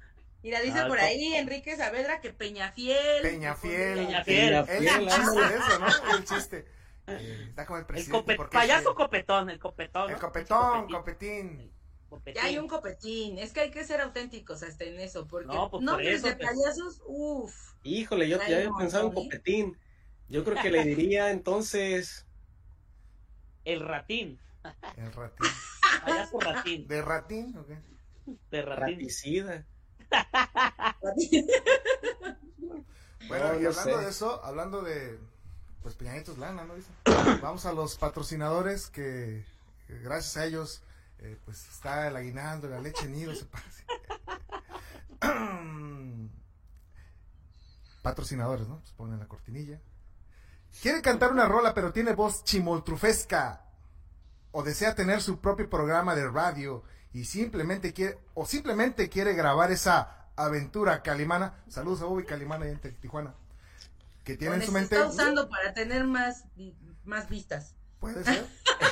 [0.47, 3.21] Mira, dice Ah, por ahí Enrique Saavedra que Peñafiel.
[3.21, 3.97] Peñafiel.
[3.97, 4.53] Peñafiel.
[4.53, 5.49] Él Peñafiel, chiste ándale.
[5.49, 6.15] de eso, ¿no?
[6.17, 6.65] El chiste.
[7.07, 8.17] Eh, Está como el El presidente.
[8.17, 10.09] cope- porque payaso copetón, el copetón.
[10.09, 10.93] El copetón, Copetín.
[11.59, 11.71] copetín.
[12.09, 12.33] Copetín.
[12.41, 13.37] Ya hay un copetín.
[13.39, 15.27] Es que hay que ser auténticos hasta en eso.
[15.27, 16.47] Porque No, pues por eso, de pues.
[16.49, 17.73] payasos, uff.
[17.83, 19.15] Híjole, yo ya había pensado en ¿eh?
[19.15, 19.77] Copetín.
[20.29, 22.25] Yo creo que le diría entonces
[23.65, 24.39] El ratín.
[24.95, 25.47] El ratín.
[26.05, 26.87] Payaso ratín.
[26.87, 27.57] ¿De ratín?
[27.57, 27.67] ok.
[28.49, 28.95] De ratín.
[28.95, 29.65] Raticida.
[33.27, 34.03] Bueno, No, y hablando sé.
[34.05, 35.19] de eso, hablando de.
[35.81, 36.75] Pues Peñanitos Lana, ¿no?
[36.75, 36.89] Dice.
[37.41, 39.45] Vamos a los patrocinadores que,
[39.85, 40.81] que gracias a ellos,
[41.19, 43.83] eh, pues está el aguinaldo, la leche nido, se parece.
[48.01, 48.79] patrocinadores, ¿no?
[48.79, 49.81] Pues ponen la cortinilla.
[50.81, 53.65] Quiere cantar una rola, pero tiene voz chimoltrufesca.
[54.51, 59.71] O desea tener su propio programa de radio y simplemente quiere, o simplemente quiere grabar
[59.71, 61.55] esa aventura calimana.
[61.67, 63.33] Saludos a Bobby Calimana ahí en Tijuana.
[64.23, 64.95] Que tiene en su mente.
[64.95, 66.45] está usando para tener más,
[67.03, 67.75] más vistas.
[67.99, 68.45] Puede ser.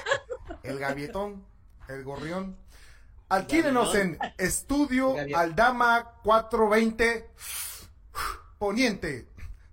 [0.63, 1.45] El gavietón,
[1.87, 2.57] el gorrión.
[3.29, 5.15] Adquírenos en Estudio.
[5.35, 7.29] Aldama 420
[8.57, 9.27] Poniente.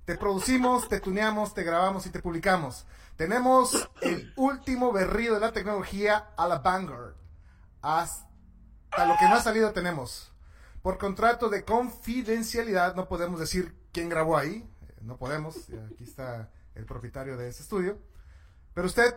[0.05, 2.87] Te producimos, te tuneamos, te grabamos y te publicamos.
[3.17, 7.15] Tenemos el último berrío de la tecnología a la Vanguard.
[7.81, 8.32] Hasta
[8.99, 10.33] lo que no ha salido tenemos.
[10.83, 14.69] Por contrato de confidencialidad no podemos decir quién grabó ahí.
[14.89, 15.57] Eh, No podemos.
[15.93, 17.99] Aquí está el propietario de ese estudio.
[18.75, 19.15] Pero usted,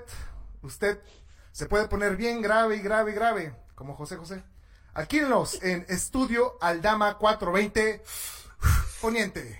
[0.61, 0.99] usted
[1.51, 4.43] se puede poner bien grave y grave y grave, como José José.
[4.93, 8.03] Adquírenlos en Estudio Aldama 420
[9.01, 9.59] Poniente.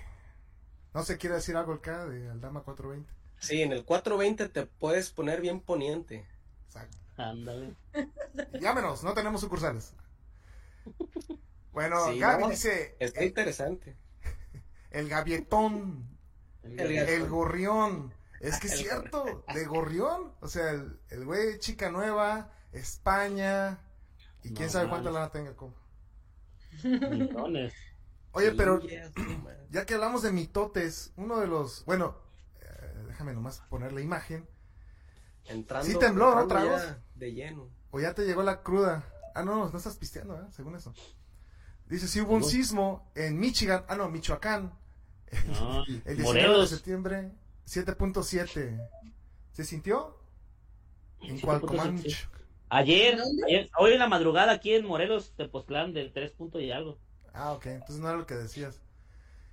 [0.94, 3.12] ¿No se quiere decir algo acá de Aldama 420?
[3.38, 6.26] Sí, en el 420 te puedes poner bien poniente.
[6.66, 6.96] Exacto.
[7.16, 7.74] Ándale.
[8.60, 9.92] Llámenos, no tenemos sucursales.
[11.72, 13.98] Bueno, Sí, Gaby no, dice, Está el, interesante.
[14.90, 16.08] el gavietón,
[16.62, 18.14] El el gorrión.
[18.40, 20.32] Es que es El cierto, de gorrión.
[20.40, 23.78] O sea, el el güey Chica Nueva, España.
[24.42, 25.54] Y quién No sabe cuánta lana tenga.
[26.82, 27.74] Millones.
[28.32, 28.80] Oye, pero
[29.70, 31.84] ya, que hablamos de mitotes, uno de los.
[31.84, 32.16] Bueno,
[32.60, 34.46] eh, déjame nomás poner la imagen.
[35.46, 36.98] Entrando, Sí tembló, ¿no, entrando ya tragos?
[37.14, 37.70] De lleno.
[37.90, 39.04] O ya te llegó la cruda.
[39.36, 40.46] Ah, no, no estás pisteando, ¿eh?
[40.52, 40.94] Según eso.
[41.86, 43.84] Dice, sí hubo un sismo en Michigan.
[43.88, 44.72] Ah, no, Michoacán.
[45.48, 47.32] No, El 19 de septiembre,
[47.66, 48.88] 7.7.
[49.52, 50.18] ¿Se sintió?
[51.20, 52.28] En Cualcomanch.
[52.68, 56.98] Ayer, ayer- hoy en la madrugada aquí en Morelos, Tepoztlán, del 3 punto y algo.
[57.32, 58.80] Ah, ok, entonces no era lo que decías.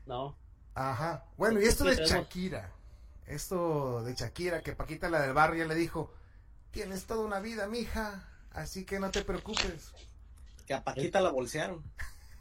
[0.06, 0.36] No.
[0.74, 1.26] Ajá.
[1.38, 2.72] Bueno, y esto de Shakira.
[3.28, 6.12] Esto de Shakira, que Paquita la del barrio ya le dijo,
[6.72, 9.92] tienes toda una vida, mija, así que no te preocupes.
[10.66, 11.84] Que a Paquita la bolsearon.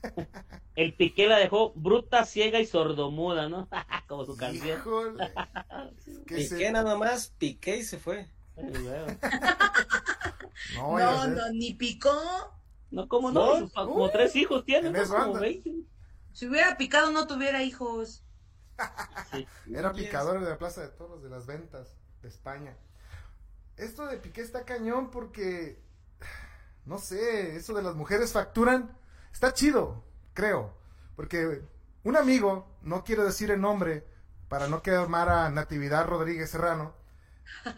[0.77, 3.69] El Piqué la dejó bruta, ciega y sordomuda, ¿no?
[4.09, 4.79] Como su canción.
[4.79, 5.33] Híjole.
[6.27, 8.29] que Piqué se- nada más, piqué y se fue.
[10.75, 12.11] No, No, ni picó.
[12.91, 15.41] No, como no, No, como uh, tres hijos tiene, Como anda.
[15.41, 15.71] 20.
[16.35, 18.23] Si hubiera picado, no tuviera hijos.
[19.31, 19.47] Sí.
[19.75, 22.77] Era picador de la Plaza de Toros de las Ventas de España.
[23.77, 25.81] Esto de Piqué está cañón porque,
[26.85, 28.97] no sé, eso de las mujeres facturan,
[29.33, 30.75] está chido, creo.
[31.17, 31.63] Porque
[32.05, 34.07] un amigo, no quiero decir el nombre
[34.49, 36.95] para no quemar a Natividad Rodríguez Serrano,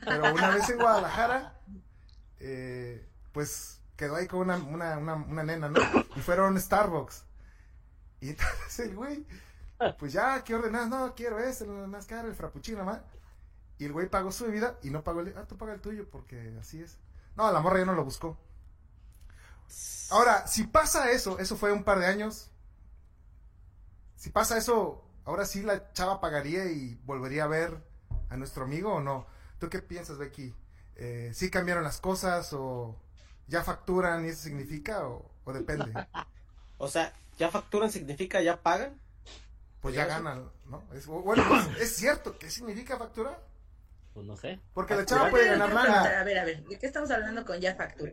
[0.04, 1.60] pero una vez en Guadalajara,
[2.40, 5.80] eh, pues quedó ahí con una, una, una, una nena, ¿no?
[6.16, 7.24] Y fueron a Starbucks.
[8.20, 9.26] Y entonces el güey
[9.98, 10.88] pues ya, ¿qué ordenas?
[10.88, 13.00] No, quiero este, el más caro, el frappuccino, más.
[13.78, 15.34] Y el güey pagó su bebida y no pagó el...
[15.36, 16.98] Ah, tú paga el tuyo porque así es.
[17.36, 18.38] No, la morra ya no lo buscó.
[20.10, 22.50] Ahora, si pasa eso, eso fue un par de años.
[24.16, 27.82] Si pasa eso, ahora sí la chava pagaría y volvería a ver
[28.30, 29.26] a nuestro amigo o no.
[29.58, 30.54] ¿Tú qué piensas, Becky?
[30.96, 32.96] Eh, ¿Sí cambiaron las cosas o
[33.48, 35.92] ya facturan y eso significa o, o depende?
[36.76, 39.00] O sea, ¿ya facturan significa ya pagan?
[39.80, 40.82] Pues ya ganan, ¿no?
[40.92, 42.36] Es, bueno, pues, ¿es cierto?
[42.36, 43.40] ¿Qué significa facturar?
[44.12, 44.60] Pues no sé.
[44.72, 46.20] Porque la chava puede ganar lana.
[46.20, 48.12] A ver, a ver, ¿de qué estamos hablando con ya factura?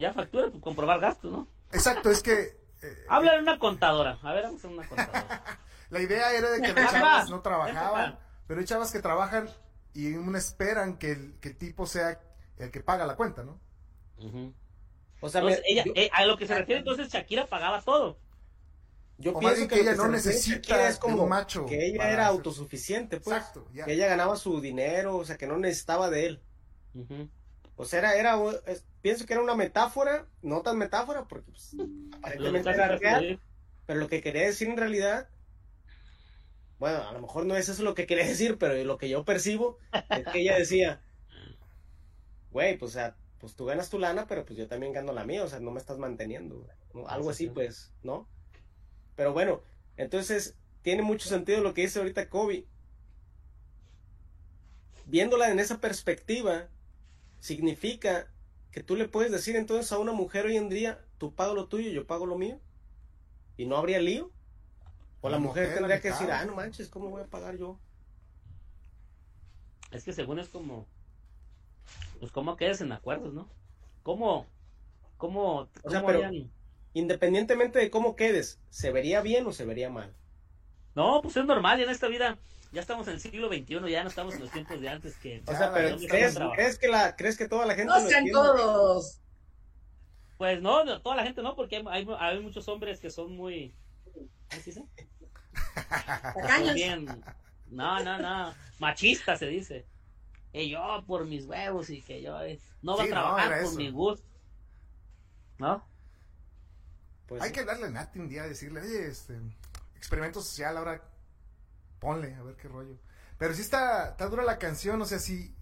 [0.00, 1.46] Ya factura, pues comprobar gastos, ¿no?
[1.72, 2.58] Exacto, es que...
[2.82, 4.18] eh, Habla de una contadora.
[4.22, 5.44] A ver, vamos a una contadora.
[5.90, 9.48] La idea era de que las chavas no trabajaban, pero hay chavas que trabajan
[9.92, 12.20] y uno esperan que el, que el tipo sea
[12.58, 13.58] el que paga la cuenta, ¿no?
[15.20, 17.82] O sea, Entonces, me- ella, yo, eh, a lo que se refiere entonces Shakira pagaba
[17.82, 18.18] todo.
[19.18, 22.08] yo o más pienso bien que lo ella no necesita es como macho que ella
[22.10, 23.36] era hacer- autosuficiente, pues.
[23.36, 23.84] Exacto, ya.
[23.84, 26.42] Que ella ganaba su dinero, o sea, que no necesitaba de él.
[27.76, 28.36] O sea, era, era
[29.02, 31.76] pienso que era una metáfora, no tan metáfora, porque pues,
[32.12, 33.40] aparentemente era real,
[33.86, 35.28] pero lo que quería decir en realidad,
[36.78, 39.24] bueno, a lo mejor no es eso lo que quería decir, pero lo que yo
[39.24, 39.78] percibo
[40.10, 41.02] es que ella decía,
[42.50, 45.24] güey, pues, o sea, pues tú ganas tu lana, pero pues yo también gano la
[45.24, 47.08] mía, o sea, no me estás manteniendo, ¿no?
[47.08, 48.28] algo así, pues, ¿no?
[49.16, 49.62] Pero bueno,
[49.96, 52.66] entonces tiene mucho sentido lo que dice ahorita Kobe.
[55.06, 56.68] Viéndola en esa perspectiva,
[57.40, 58.30] significa
[58.72, 61.66] que tú le puedes decir entonces a una mujer hoy en día, tú pago lo
[61.66, 62.58] tuyo, yo pago lo mío,
[63.56, 64.30] y no habría lío.
[65.22, 67.56] O la La mujer mujer, tendría que decir, ah, no manches, ¿cómo voy a pagar
[67.56, 67.78] yo?
[69.90, 70.86] Es que según es como.
[72.20, 73.48] Pues cómo quedes en acuerdos, ¿no?
[74.02, 74.46] ¿Cómo?
[75.16, 75.68] ¿Cómo?
[75.82, 76.50] O sea, pero- harían?
[76.92, 80.12] Independientemente de cómo quedes, ¿se vería bien o se vería mal?
[80.96, 82.38] No, pues es normal, ya en esta vida.
[82.72, 85.42] Ya estamos en el siglo XXI, ya no estamos en los tiempos de antes que.
[85.46, 86.54] O sea, pero ¿crees, trabajando.
[86.54, 89.20] ¿crees, que la, ¿crees que toda la gente No sean todos.
[90.38, 93.74] Pues no, no, toda la gente no, porque hay, muchos hombres que son muy.
[94.14, 94.84] ¿Cómo se dice?
[96.74, 97.06] Bien.
[97.68, 98.54] No, no, no.
[98.78, 99.86] Machista se dice.
[100.52, 103.58] Y yo por mis huevos y que yo eh, no va Sí, a trabajar por
[103.58, 103.76] eso.
[103.76, 104.26] mi gusto.
[105.58, 105.84] ¿No?
[107.26, 109.38] Pues, Hay que darle a Nati un día decirle, oye, este,
[109.96, 111.09] experimento social, ahora
[112.00, 112.96] ponle, a ver qué rollo.
[113.38, 115.54] Pero sí está, está dura la canción, o sea, si,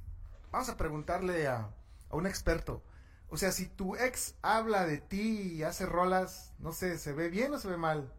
[0.50, 1.68] vamos a preguntarle a,
[2.10, 2.82] a un experto,
[3.28, 7.28] o sea, si tu ex habla de ti y hace rolas, no sé, ¿se ve
[7.28, 8.12] bien o se ve mal?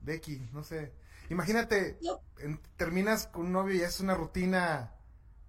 [0.00, 0.92] Becky, no sé.
[1.28, 2.20] Imagínate, No.
[2.38, 4.94] en- terminas con un novio y es una rutina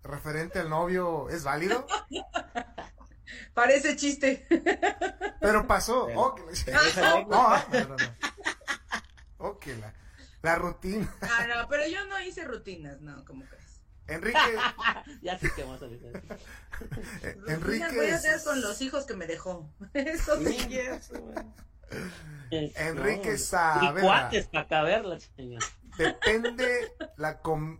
[0.03, 1.87] referente al novio, ¿es válido?
[3.53, 4.45] Parece chiste.
[5.39, 6.07] Pero pasó.
[6.07, 8.15] Pero- Oh, que la- Pero no, no, no, no.
[9.37, 9.93] Ok, la,
[10.41, 11.13] la rutina.
[11.21, 13.61] Ah, no, pero yo no hice rutinas, no, ¿cómo crees?
[14.07, 14.39] Enrique,
[15.21, 16.11] ya sé que vamos a decir.
[17.23, 19.69] eh, Enrique, voy a hacer con los hijos que me dejó.
[19.93, 20.57] Eso sí.
[21.09, 22.73] Güey.
[22.75, 24.01] Enrique Y Saavedra.
[24.01, 25.59] cuates para caberla, chinga.
[25.97, 27.79] depende la com-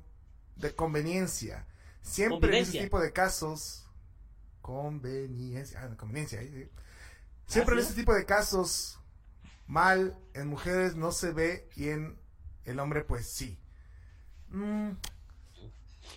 [0.55, 1.65] de conveniencia.
[2.01, 3.87] Siempre en ese tipo de casos,
[4.61, 6.69] conveniencia, ah, conveniencia, ahí sí.
[7.47, 7.87] Siempre en ¿Ah, sí?
[7.89, 8.99] ese tipo de casos,
[9.67, 12.17] mal en mujeres no se ve y en
[12.65, 13.59] el hombre pues sí.
[14.49, 14.91] Mm,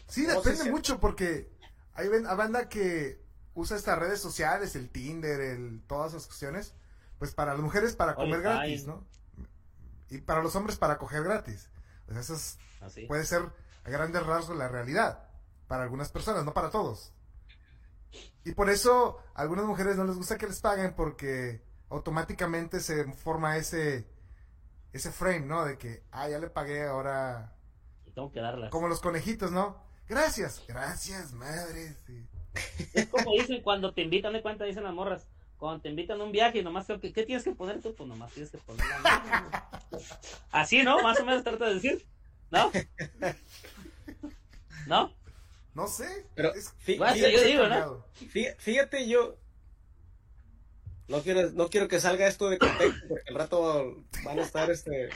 [0.08, 1.50] sí, depende mucho porque
[1.94, 3.22] hay hay banda que
[3.54, 6.74] usa estas redes sociales, el Tinder, el, todas esas cuestiones,
[7.18, 9.04] pues para las mujeres para comer gratis, ¿no?
[10.10, 11.70] Y para los hombres para coger gratis.
[12.06, 13.06] Pues eso es- Así.
[13.06, 13.42] puede ser
[13.84, 15.28] a grandes rasgos la realidad.
[15.68, 17.12] Para algunas personas, no para todos.
[18.44, 23.10] Y por eso a algunas mujeres no les gusta que les paguen porque automáticamente se
[23.14, 24.06] forma ese
[24.94, 25.64] ese frame, ¿no?
[25.64, 27.52] De que, ah, ya le pagué, ahora...
[28.14, 28.70] Tengo que darlas.
[28.70, 29.76] Como los conejitos, ¿no?
[30.08, 31.94] Gracias, gracias, madre.
[32.06, 32.24] sí.
[32.94, 35.26] Es como dicen cuando te invitan, de cuenta, dicen las morras.
[35.58, 37.92] Cuando te invitan a un viaje, nomás, ¿qué, qué tienes que poner tú?
[37.94, 39.68] Pues nomás tienes que poner la.
[40.52, 41.02] Así, ¿no?
[41.02, 42.06] Más o menos trata de decir.
[42.50, 42.70] ¿No?
[44.86, 45.12] ¿No?
[45.74, 46.26] No sé.
[46.36, 48.04] Pero, es- Bueno, fíjate, yo digo, ¿no?
[48.58, 49.36] fíjate, yo
[51.08, 54.70] no quiero, no quiero que salga esto de contexto porque al rato van a estar
[54.70, 55.10] este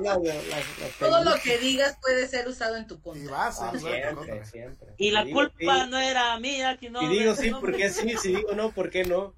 [0.00, 0.18] la- la-
[0.98, 3.30] Todo lo que digas puede ser usado en tu Y contra.
[3.32, 4.44] va a ser Ah, siempre, contra.
[4.46, 4.88] siempre.
[4.96, 7.02] Y la culpa sí, no era mía, que no.
[7.02, 9.34] y digo sí, no, porque sí, si digo no, ¿por qué no?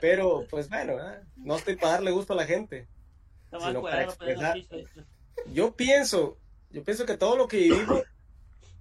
[0.00, 0.98] Pero, pues bueno,
[1.36, 2.86] no estoy para darle gusto a la gente.
[3.58, 4.58] Sino para expresar.
[5.46, 6.36] Yo pienso,
[6.70, 8.02] yo pienso que todo lo que vivimos,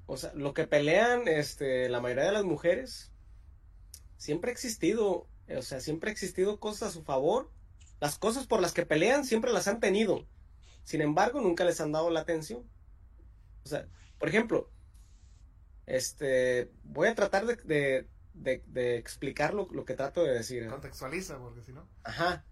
[0.07, 3.13] o sea, lo que pelean este, la mayoría de las mujeres,
[4.17, 7.51] siempre ha existido, o sea, siempre ha existido cosas a su favor.
[7.99, 10.25] Las cosas por las que pelean siempre las han tenido.
[10.83, 12.63] Sin embargo, nunca les han dado la atención.
[13.63, 13.87] O sea,
[14.19, 14.69] por ejemplo,
[15.85, 20.63] este, voy a tratar de, de, de, de explicar lo, lo, que trato de decir.
[20.63, 20.67] ¿eh?
[20.67, 21.87] Contextualiza, porque si no.
[22.03, 22.45] Ajá.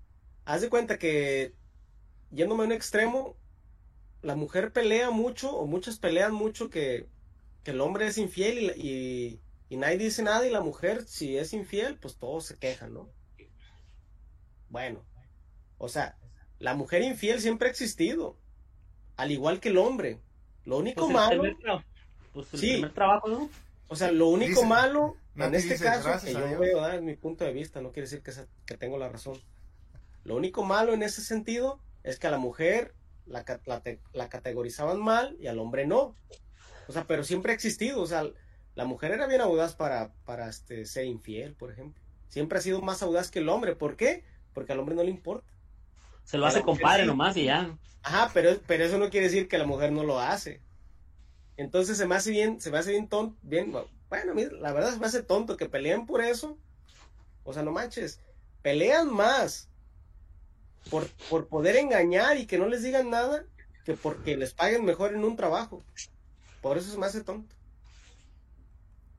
[0.45, 1.53] Haz de cuenta que,
[2.31, 3.37] yéndome a un extremo,
[4.21, 7.07] la mujer pelea mucho, o muchas pelean mucho que,
[7.63, 9.41] que el hombre es infiel y, y,
[9.73, 13.09] y, nadie dice nada, y la mujer, si es infiel, pues todos se quejan, ¿no?
[14.69, 15.03] Bueno,
[15.77, 16.17] o sea,
[16.59, 18.37] la mujer infiel siempre ha existido,
[19.17, 20.19] al igual que el hombre.
[20.65, 21.41] Lo único Pues malo.
[21.41, 21.83] primer
[22.33, 22.71] pues el Sí.
[22.73, 23.49] primer trabajo, ¿no?
[23.89, 26.59] O sea, lo único Dice- malo, en este dice, caso, "Gracias que yo Dios".
[26.59, 29.39] veo, es mi punto de vista, no quiere decir que, sea- que tengo la razón.
[30.23, 32.95] Lo único malo en ese sentido es que a la mujer
[33.25, 33.81] la, la
[34.13, 36.15] la categorizaban mal y al hombre no.
[36.87, 38.01] O sea, pero siempre ha existido.
[38.01, 38.23] O sea,
[38.75, 42.01] la mujer era bien audaz para, para este, ser infiel, por ejemplo.
[42.29, 43.75] Siempre ha sido más audaz que el hombre.
[43.75, 44.23] ¿Por qué?
[44.53, 45.51] Porque al hombre no le importa.
[46.23, 47.07] Se lo hace compadre sí.
[47.07, 47.77] nomás y ya.
[48.01, 50.61] Ajá, pero, pero eso no quiere decir que la mujer no lo hace.
[51.57, 53.71] Entonces se me hace bien, se me hace bien tonto, bien,
[54.09, 56.57] bueno, mira, la verdad se me hace tonto que peleen por eso.
[57.43, 58.19] O sea, no manches,
[58.61, 59.69] pelean más
[60.89, 63.45] por, por poder engañar y que no les digan nada
[63.85, 65.83] que porque les paguen mejor en un trabajo.
[66.61, 67.53] Por eso se me hace tonto.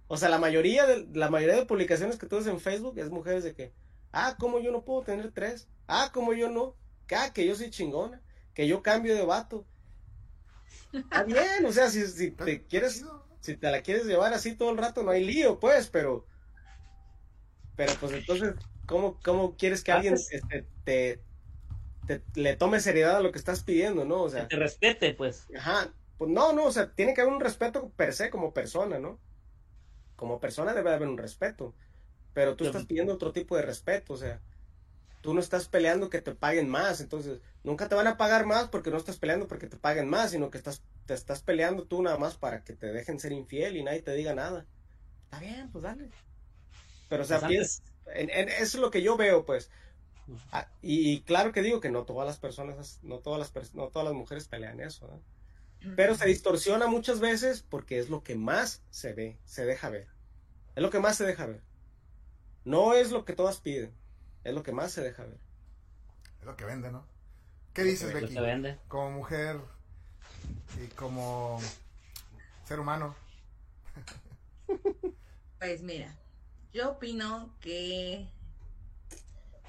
[0.06, 3.10] O sea, la mayoría de, la mayoría de publicaciones que tú ves en Facebook es
[3.10, 3.74] mujeres de que,
[4.12, 6.76] ah, como yo no puedo tener tres, ah, como yo no,
[7.06, 8.22] que, ah, que yo soy chingona,
[8.54, 9.66] que yo cambio de vato.
[11.10, 13.04] Está bien, o sea, si, si te quieres,
[13.40, 16.26] si te la quieres llevar así todo el rato, no hay lío, pues, pero,
[17.76, 18.54] pero pues entonces,
[18.86, 21.22] ¿cómo, cómo quieres que alguien este, te,
[22.06, 24.22] te- le tome seriedad a lo que estás pidiendo, no?
[24.22, 25.50] O sea, Que te respete, pues.
[25.56, 28.98] Ajá, pues no, no, o sea, tiene que haber un respeto per se como persona,
[28.98, 29.20] ¿no?
[30.16, 31.74] Como persona debe haber un respeto,
[32.34, 34.40] pero tú estás pidiendo otro tipo de respeto, o sea,
[35.22, 38.68] tú no estás peleando que te paguen más, entonces nunca te van a pagar más
[38.68, 42.02] porque no estás peleando porque te paguen más, sino que estás, te estás peleando tú
[42.02, 44.66] nada más para que te dejen ser infiel y nadie te diga nada.
[45.24, 46.10] Está bien, pues dale.
[47.08, 47.82] Pero, o sea, Pues piens-
[48.14, 49.70] en- en- eso es lo que yo veo, pues.
[50.52, 53.88] Ah, y, y claro que digo que no todas las personas, no todas las, no
[53.88, 55.20] todas las mujeres pelean eso, ¿no?
[55.96, 60.08] Pero se distorsiona muchas veces porque es lo que más se ve, se deja ver.
[60.74, 61.60] Es lo que más se deja ver.
[62.64, 63.92] No es lo que todas piden,
[64.44, 65.38] es lo que más se deja ver.
[66.40, 67.06] Es lo que vende, ¿no?
[67.74, 68.34] ¿Qué dices, Lo Becky?
[68.34, 68.78] que vende.
[68.88, 69.58] Como mujer
[70.82, 71.60] y como
[72.66, 73.14] ser humano.
[75.58, 76.14] Pues mira,
[76.74, 78.28] yo opino que,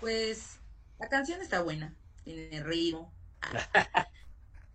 [0.01, 0.57] pues,
[0.99, 1.95] la canción está buena,
[2.25, 3.13] tiene ritmo.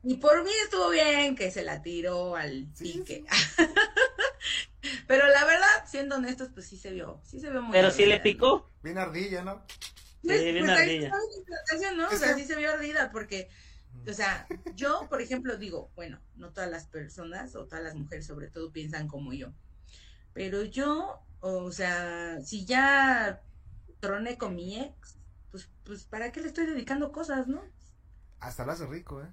[0.02, 3.24] Y por mí estuvo bien que se la tiró al Sí, pique.
[5.06, 8.06] Pero la verdad, siendo honestos, pues sí se vio, sí se vio muy Pero si
[8.06, 8.70] le picó.
[8.82, 9.62] Bien ardilla, ¿no?
[10.22, 11.06] Pues, Sí, bien pues, ahí ardilla.
[11.06, 12.08] está la canción, ¿no?
[12.08, 13.48] O sea, sí se vio ardida porque,
[14.08, 18.26] o sea, yo, por ejemplo, digo, bueno, no todas las personas o todas las mujeres
[18.26, 19.52] sobre todo piensan como yo.
[20.32, 23.42] Pero yo, o sea, si ya
[24.00, 25.18] troné con mi ex,
[25.50, 27.62] pues, pues, ¿para qué le estoy dedicando cosas, no?
[28.40, 29.28] Hasta lo hace rico, ¿eh?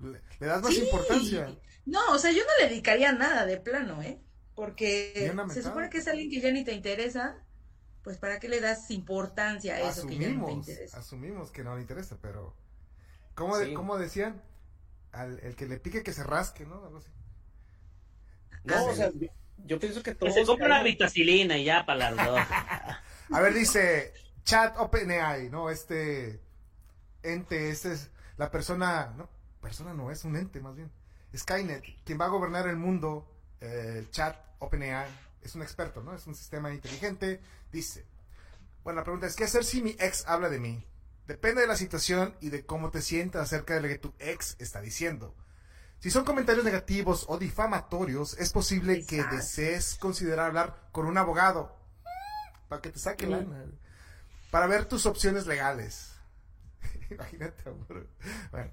[0.00, 0.82] Le, le das más Sí.
[0.82, 1.56] importancia.
[1.86, 4.20] No, o sea, yo no le dedicaría nada de plano, ¿eh?
[4.54, 7.36] Porque se supone que es alguien que ya ni te interesa,
[8.02, 10.98] pues ¿para qué le das importancia a eso que ya no te interesa?
[10.98, 12.54] asumimos que no le interesa, pero...
[13.34, 13.74] ¿Cómo, de- Sí.
[13.74, 14.42] cómo decían?
[15.12, 16.84] Al, el que le pique que se rasque, ¿no?
[16.84, 17.10] Algo así.
[18.64, 18.96] No, Ah, o sí.
[18.96, 19.10] sea,
[19.66, 22.40] yo, pienso que Que todos se compra una vitacilina y ya para las dos.
[23.32, 24.12] A ver, dice
[24.44, 25.70] Chat OpenAI, ¿no?
[25.70, 26.40] Este
[27.22, 29.28] ente, este es la persona, no,
[29.60, 30.90] persona no, es un ente más bien.
[31.36, 33.30] Skynet, quien va a gobernar el mundo,
[33.60, 35.08] eh, el Chat OpenAI,
[35.42, 36.14] es un experto, ¿no?
[36.14, 37.40] Es un sistema inteligente,
[37.72, 38.04] dice.
[38.84, 40.84] Bueno, la pregunta es, ¿qué hacer si mi ex habla de mí?
[41.26, 44.56] Depende de la situación y de cómo te sientas acerca de lo que tu ex
[44.58, 45.34] está diciendo.
[45.98, 51.76] Si son comentarios negativos o difamatorios, es posible que desees considerar hablar con un abogado
[52.68, 53.64] para que te saque lana.
[54.50, 56.15] Para ver tus opciones legales.
[57.10, 58.08] Imagínate, amor.
[58.50, 58.70] Bueno,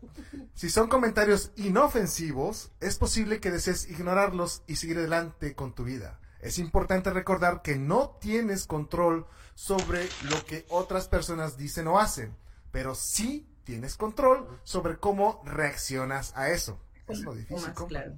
[0.53, 6.19] si son comentarios inofensivos, es posible que desees ignorarlos y seguir adelante con tu vida.
[6.39, 9.25] Es importante recordar que no tienes control
[9.55, 12.35] sobre lo que otras personas dicen o hacen,
[12.71, 16.81] pero sí tienes control sobre cómo reaccionas a eso.
[17.07, 17.67] Es lo difícil.
[17.67, 18.17] más, claro.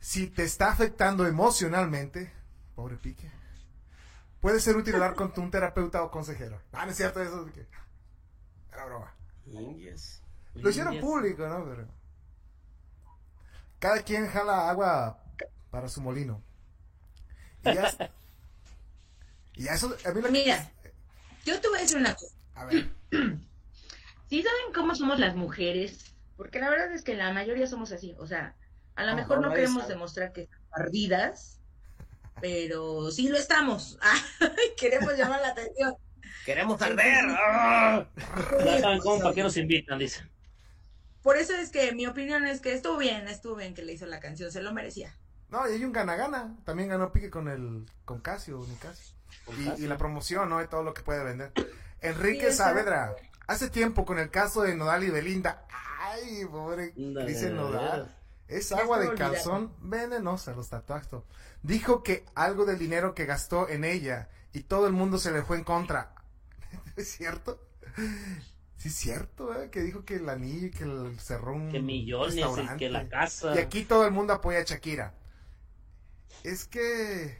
[0.00, 2.32] Si te está afectando emocionalmente,
[2.74, 3.30] pobre pique,
[4.40, 6.60] puede ser útil hablar con un terapeuta o consejero.
[6.72, 7.44] Ah, no es cierto eso.
[7.44, 7.66] de que-
[8.72, 9.14] Era broma.
[9.46, 10.22] Indias.
[10.54, 11.64] Lo hicieron público, ¿no?
[11.64, 11.88] Pero...
[13.78, 15.18] Cada quien jala agua
[15.70, 16.42] para su molino.
[17.64, 17.90] Y ya,
[19.54, 20.70] y ya eso, a mí la- Mira,
[21.44, 22.34] yo te voy a decir una cosa.
[22.54, 22.90] A ver,
[24.30, 26.14] ¿Sí saben cómo somos las mujeres?
[26.36, 28.14] Porque la verdad es que la mayoría somos así.
[28.18, 28.54] O sea,
[28.94, 29.94] a lo mejor no, queremos sabe.
[29.94, 31.58] demostrar que estamos ardidas,
[32.40, 33.98] pero sí lo estamos.
[34.78, 35.96] Queremos llamar la atención.
[36.44, 37.24] ¡Queremos arder!
[37.28, 38.06] ¡Ah!
[38.64, 40.26] Ya saben cómo, para qué nos invitan, dice.
[41.22, 44.06] Por eso es que mi opinión es que estuvo bien, estuvo bien que le hizo
[44.06, 45.14] la canción, se lo merecía.
[45.50, 46.56] No, y hay un gana-gana.
[46.64, 49.14] También ganó Pique con el con Casio, Nicasio.
[49.58, 50.58] Y, y la promoción, ¿no?
[50.58, 51.52] De todo lo que puede vender.
[52.00, 53.14] Enrique Sí, Saavedra.
[53.46, 55.66] Hace tiempo con el caso de Nodal y Belinda.
[55.98, 58.16] Ay, pobre No, dice Nodal.
[58.48, 61.08] Es agua de calzón venenosa los tatuajes.
[61.62, 65.42] Dijo que algo del dinero que gastó en ella y todo el mundo se le
[65.42, 66.14] fue en contra.
[66.96, 67.60] ¿Es cierto?
[68.76, 69.70] Sí, es cierto, ¿eh?
[69.70, 72.76] Que dijo que el anillo y que el cerró un Que millones, y restaurante.
[72.78, 73.54] que la casa.
[73.54, 75.14] Y aquí todo el mundo apoya a Shakira.
[76.44, 77.38] Es que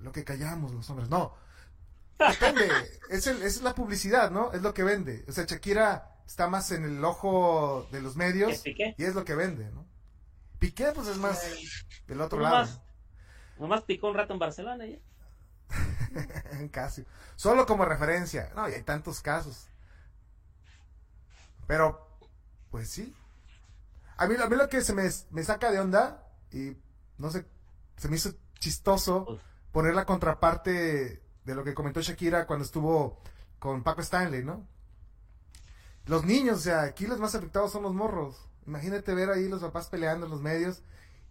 [0.00, 1.34] lo que callamos los hombres, no.
[2.18, 2.68] Depende,
[3.10, 4.52] es, el- es la publicidad, ¿no?
[4.52, 5.24] Es lo que vende.
[5.28, 9.34] O sea, Shakira está más en el ojo de los medios y es lo que
[9.36, 9.86] vende, ¿no?
[10.58, 11.40] Piqué, pues es más
[12.08, 12.82] del otro Nomás, lado.
[13.60, 14.86] nomás picó un rato en Barcelona.
[14.86, 14.96] ya.
[16.52, 17.04] En Casio.
[17.36, 18.50] Solo como referencia.
[18.54, 19.68] No, y hay tantos casos.
[21.66, 22.08] Pero,
[22.70, 23.14] pues sí.
[24.16, 26.76] A mí, a mí lo que se me, me saca de onda, y
[27.18, 27.44] no sé,
[27.96, 29.40] se me hizo chistoso Pues.
[29.72, 33.20] poner la contraparte de lo que comentó Shakira cuando estuvo
[33.58, 34.66] con Paco Stanley, ¿no?
[36.06, 38.48] Los niños, o sea, aquí los más afectados son los morros.
[38.66, 40.82] Imagínate ver ahí los papás peleando en los medios.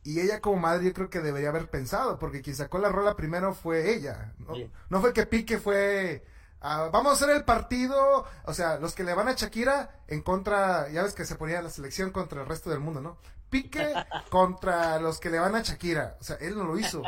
[0.05, 3.15] Y ella como madre yo creo que debería haber pensado, porque quien sacó la rola
[3.15, 4.33] primero fue ella.
[4.37, 4.71] No, Sí.
[4.89, 6.23] no fue que Pique fue...
[6.61, 10.21] ah, vamos a hacer el partido, o sea, los que le van a Shakira en
[10.21, 13.17] contra, ya ves que se ponía la selección contra el resto del mundo, ¿no?
[13.49, 13.93] Pique
[14.29, 17.01] contra los que le van a Shakira, o sea, él no lo hizo.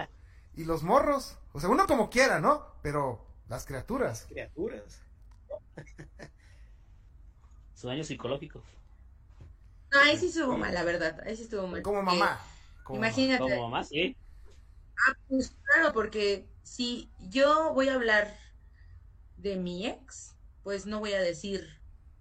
[0.55, 2.65] Y los morros, o sea, uno como quiera, ¿no?
[2.81, 4.25] Pero las criaturas.
[4.27, 5.01] Criaturas.
[7.75, 8.63] Su daño psicológico.
[9.91, 11.21] No, ahí sí estuvo mal, la verdad.
[11.25, 11.81] Ahí sí estuvo mal.
[11.83, 12.39] Como mamá.
[12.39, 12.56] como
[12.93, 13.43] Imagínate.
[13.43, 14.15] Como mamá, sí.
[14.95, 18.37] Ah, pues claro, porque si yo voy a hablar
[19.37, 21.67] de mi ex, pues no voy a decir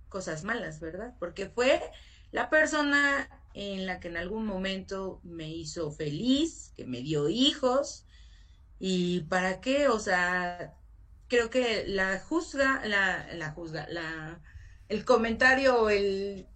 [0.09, 1.14] cosas malas, ¿verdad?
[1.19, 1.81] Porque fue
[2.31, 8.07] la persona en la que en algún momento me hizo feliz, que me dio hijos,
[8.79, 10.75] y para qué, o sea,
[11.29, 14.43] creo que la juzga, la, la juzga, la,
[14.89, 16.49] el comentario, el,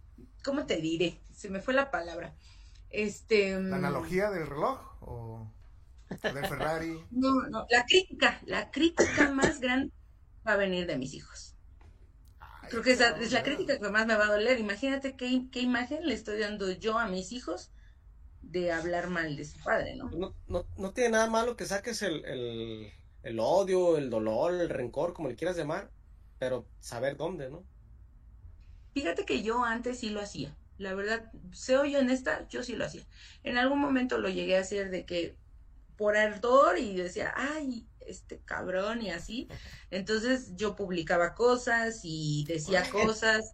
[0.44, 1.20] ¿cómo te diré?
[1.32, 2.36] Se me fue la palabra.
[2.90, 4.80] Este, ¿La mm, analogía del reloj?
[5.00, 5.50] ¿O
[6.08, 7.04] del Ferrari?
[7.10, 9.92] no, no, la crítica, la crítica más grande
[10.46, 11.54] va a venir de mis hijos.
[12.68, 14.60] Creo que esa es la crítica que más me va a doler.
[14.60, 17.72] Imagínate qué, qué imagen le estoy dando yo a mis hijos
[18.42, 20.08] de hablar mal de su padre, ¿no?
[20.10, 24.68] No, no, no tiene nada malo que saques el, el, el odio, el dolor, el
[24.68, 25.90] rencor, como le quieras llamar,
[26.38, 27.64] pero saber dónde, ¿no?
[28.94, 30.56] Fíjate que yo antes sí lo hacía.
[30.80, 33.06] La verdad, soy honesta, yo sí lo hacía.
[33.42, 35.36] En algún momento lo llegué a hacer de que
[35.98, 39.46] por ardor y decía, ay, este cabrón y así.
[39.90, 43.52] Entonces yo publicaba cosas y decía cosas.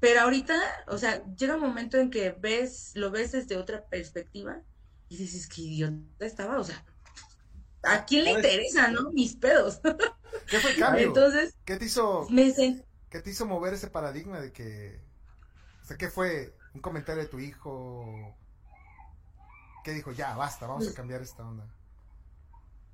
[0.00, 4.60] Pero ahorita, o sea, llega un momento en que ves, lo ves desde otra perspectiva
[5.08, 6.84] y dices que idiota estaba, o sea,
[7.84, 8.44] ¿a quién le ¿Sabes?
[8.44, 9.12] interesa, no?
[9.12, 9.80] Mis pedos.
[10.48, 11.06] ¿Qué fue el cambio?
[11.06, 12.52] Entonces, ¿Qué te hizo, me
[13.10, 15.11] qué te hizo mover ese paradigma de que...
[15.82, 16.54] O sea, ¿qué fue?
[16.74, 18.36] ¿Un comentario de tu hijo?
[19.84, 20.12] ¿Qué dijo?
[20.12, 21.66] Ya, basta, vamos a cambiar esta onda.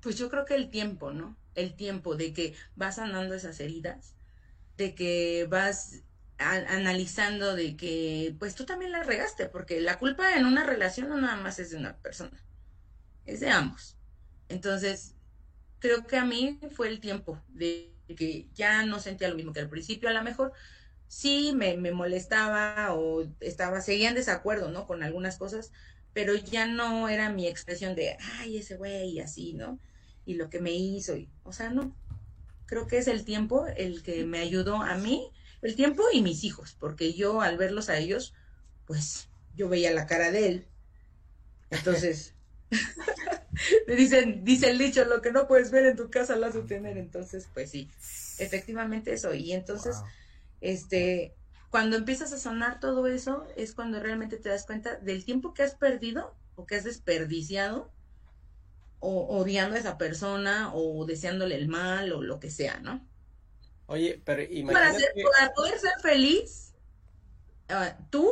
[0.01, 1.37] Pues yo creo que el tiempo, ¿no?
[1.55, 4.15] El tiempo de que vas sanando esas heridas,
[4.77, 6.01] de que vas
[6.39, 11.19] analizando de que pues tú también la regaste, porque la culpa en una relación no
[11.19, 12.41] nada más es de una persona,
[13.25, 13.97] es de ambos.
[14.47, 15.15] Entonces,
[15.79, 19.59] creo que a mí fue el tiempo de que ya no sentía lo mismo que
[19.59, 20.53] al principio, a lo mejor
[21.09, 24.87] sí me, me molestaba o estaba, seguía en desacuerdo, ¿no?
[24.87, 25.73] Con algunas cosas,
[26.13, 29.79] pero ya no era mi expresión de, ay, ese güey, así, ¿no?
[30.25, 31.93] Y lo que me hizo, o sea, no.
[32.67, 35.31] Creo que es el tiempo el que me ayudó a mí,
[35.63, 38.35] el tiempo y mis hijos, porque yo al verlos a ellos,
[38.85, 40.67] pues yo veía la cara de él.
[41.71, 42.35] Entonces,
[43.87, 46.53] me dicen, dice el dicho, lo que no puedes ver en tu casa lo has
[46.53, 46.99] de tener.
[46.99, 47.89] Entonces, pues sí,
[48.37, 49.33] efectivamente eso.
[49.33, 49.95] Y entonces.
[50.61, 51.37] Este,
[51.69, 55.63] cuando empiezas a sonar todo eso, es cuando realmente te das cuenta del tiempo que
[55.63, 57.93] has perdido o que has desperdiciado,
[58.99, 63.09] o odiando a esa persona, o deseándole el mal, o lo que sea, ¿no?
[63.87, 66.75] Oye, pero Para, imagínate, ser- para poder ser feliz,
[67.69, 68.31] ah, tú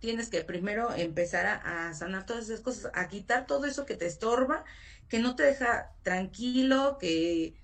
[0.00, 3.96] tienes que primero empezar a, a sanar todas esas cosas, a quitar todo eso que
[3.96, 4.64] te estorba,
[5.08, 7.56] que no te deja tranquilo, que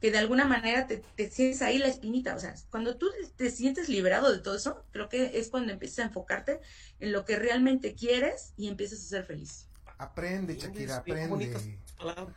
[0.00, 2.34] que de alguna manera te, te sientes ahí la espinita.
[2.36, 6.00] O sea, cuando tú te sientes liberado de todo eso, creo que es cuando empiezas
[6.00, 6.60] a enfocarte
[7.00, 9.66] en lo que realmente quieres y empiezas a ser feliz.
[9.98, 11.76] Aprende, Shakira, aprende.
[11.96, 12.36] palabras.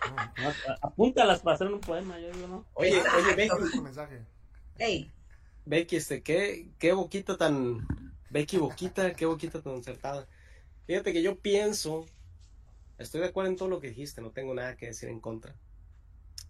[0.00, 2.66] A- Apúntalas para hacer un poema, yo digo, ¿no?
[2.74, 3.34] Oye, oye.
[3.36, 4.22] Becky, mensaje.
[4.78, 5.12] Ey,
[5.66, 7.86] Becky, este, qué, qué boquita tan,
[8.30, 10.26] Becky boquita, qué boquita tan acertada.
[10.86, 12.06] Fíjate que yo pienso,
[12.98, 15.54] estoy de acuerdo en todo lo que dijiste, no tengo nada que decir en contra.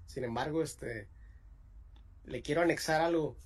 [0.08, 1.08] Sin embargo, este,
[2.26, 3.36] le quiero anexar algo.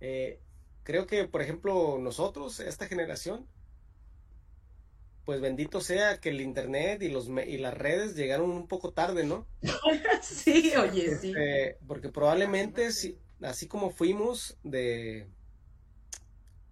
[0.00, 0.40] Eh,
[0.82, 3.46] creo que, por ejemplo, nosotros, esta generación,
[5.24, 8.92] pues bendito sea que el internet y los me- y las redes llegaron un poco
[8.92, 9.46] tarde, ¿no?
[10.22, 11.32] sí, oye, sí.
[11.32, 15.28] Este, porque probablemente, si, así como fuimos de,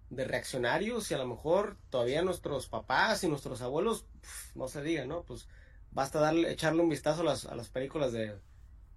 [0.09, 4.81] de reaccionarios y a lo mejor todavía nuestros papás y nuestros abuelos, pf, no se
[4.83, 5.23] diga, ¿no?
[5.23, 5.47] Pues
[5.91, 8.35] basta darle, echarle un vistazo a las, a las películas de,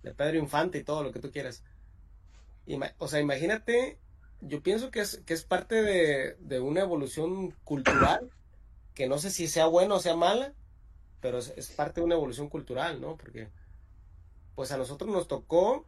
[0.05, 1.65] de Pedro Infante y todo lo que tú quieras.
[2.67, 3.99] Ima- o sea, imagínate,
[4.41, 8.31] yo pienso que es, que es parte de, de una evolución cultural,
[8.95, 10.55] que no sé si sea buena o sea mala,
[11.21, 13.17] pero es, es parte de una evolución cultural, ¿no?
[13.17, 13.51] Porque
[14.55, 15.87] pues a nosotros nos tocó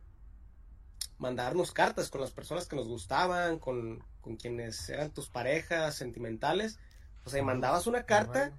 [1.19, 6.79] mandarnos cartas con las personas que nos gustaban, con, con quienes eran tus parejas sentimentales.
[7.25, 8.53] O sea, y mandabas una carta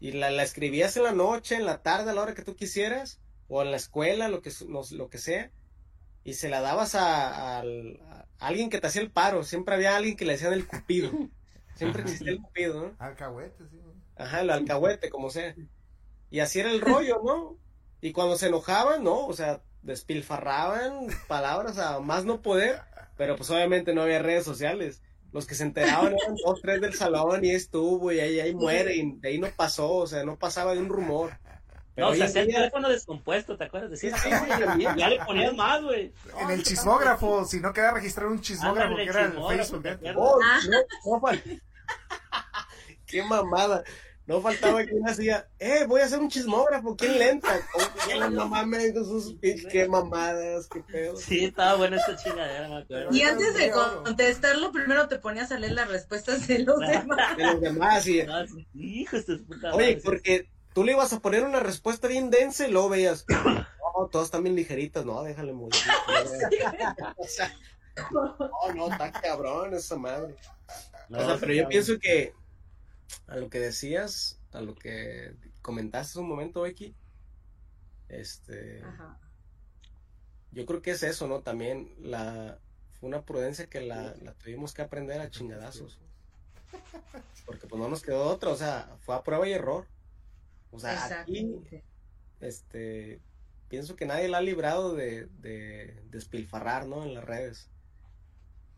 [0.00, 2.56] y la, la escribías en la noche, en la tarde, a la hora que tú
[2.56, 3.20] quisieras,
[3.54, 4.50] o en la escuela, lo que,
[4.92, 5.50] lo que sea,
[6.24, 8.00] y se la dabas a, al-
[8.40, 9.44] a alguien que te hacía el paro.
[9.44, 11.10] Siempre había alguien que le decían el cupido.
[11.76, 12.96] Siempre existía el cupido, ¿no?
[12.98, 13.78] Alcahuete, sí.
[14.16, 15.54] Ajá, el alcahuete, como sea.
[16.30, 17.56] Y así era el rollo, ¿no?
[18.00, 19.26] Y cuando se enojaban, ¿no?
[19.26, 22.80] O sea, despilfarraban palabras a más no poder,
[23.16, 25.02] pero pues obviamente no había redes sociales.
[25.32, 28.54] Los que se enteraban eran dos, tres del salón y ahí estuvo y ahí, ahí
[28.54, 31.38] muere y de ahí no pasó, o sea, no pasaba de un rumor.
[31.94, 33.90] Pero No, o sea, hacía el día- teléfono descompuesto, ¿te acuerdas?
[33.92, 36.12] Decía, Sí, sí, ya le ponías más, güey.
[36.40, 39.96] En el chismógrafo, si no queda registrado un chismógrafo, Ándale, que era el Facebook de
[39.96, 40.10] ¿te antes.
[40.10, 40.34] acuerdas?
[40.34, 40.60] Oh, Ah.
[40.68, 41.60] no, no fal-
[43.06, 43.84] Qué mamada.
[44.26, 47.60] No faltaba quien hacía, eh, voy a hacer un chismógrafo, ¿quién le entra?
[47.74, 51.14] Oh, no mames, con sus pinches, qué mamadas, qué pedo.
[51.14, 53.14] Sí, estaba buena esta chingadera, me acuerdo.
[53.14, 57.36] Y antes de contestarlo, primero te ponías a leer las respuestas de los demás.
[57.36, 60.00] De los demás, y, Ah, sí, de su puta oye, madre.
[60.02, 64.26] porque tú le ibas a poner una respuesta bien densa y luego veías, no, todas
[64.26, 65.80] están bien ligeritas, no, déjale morir.
[67.16, 67.54] O sea,
[68.10, 68.36] no,
[68.74, 70.36] no, está cabrón esa madre.
[71.08, 72.34] No, O sea, pero yo pienso que
[73.28, 76.94] a lo que decías, a lo que comentaste hace un momento, Becky,
[78.08, 79.18] este, Ajá.
[80.50, 81.40] yo creo que es eso, ¿no?
[81.40, 82.58] También la,
[82.98, 86.00] fue una prudencia que la, la tuvimos que aprender a chingadazos.
[87.46, 89.86] Porque pues no nos quedó otra, o sea, fue a prueba y error.
[90.74, 91.48] O sea, aquí,
[92.40, 93.20] este,
[93.68, 97.04] pienso que nadie la ha librado de, de despilfarrar, ¿no?
[97.04, 97.70] En las redes.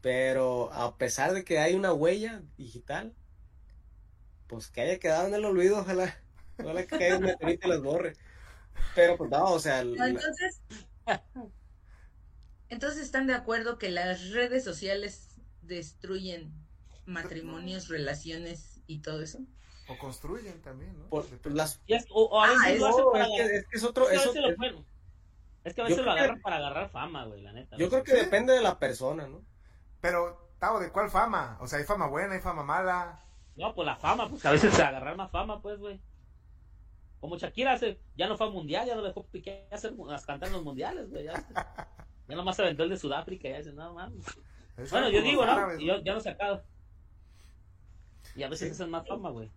[0.03, 3.15] Pero a pesar de que hay una huella digital,
[4.47, 6.17] pues que haya quedado en el olvido, ojalá,
[6.59, 8.13] ojalá que caiga un meteorito y las borre.
[8.95, 10.61] Pero pues no, o sea, la- Entonces,
[12.69, 15.29] entonces están de acuerdo que las redes sociales
[15.63, 16.53] destruyen
[17.07, 19.41] matrimonios, relaciones y todo eso.
[19.89, 21.09] O construyen también, ¿no?
[21.09, 23.67] por- las es- o, o a Ah, veces es- lo hacen para es que, es
[23.69, 24.85] que es otro, es que a veces lo- es- bueno,
[25.65, 27.77] es que a veces lo que- agarran para agarrar fama, güey, la neta.
[27.77, 29.43] yo creo que depende de la persona, ¿no?
[30.01, 31.59] Pero, Tavo, ¿de cuál fama?
[31.61, 33.23] O sea, hay fama buena, hay fama mala.
[33.57, 36.01] No, pues la fama, pues a veces se agarrar más fama, pues, güey.
[37.21, 40.49] Como Shakira hace, ya no fue a mundial, ya no dejó Piqué hacer las cantar
[40.49, 41.25] en los mundiales, güey.
[41.25, 41.33] Ya,
[42.29, 44.25] ya nomás se aventó el de Sudáfrica, ya dice, no mames.
[44.77, 45.53] Eso Bueno, yo digo, ¿no?
[45.53, 46.63] árabes, Y yo, ya no he sacado.
[48.35, 49.51] Y a veces hacen más fama, güey.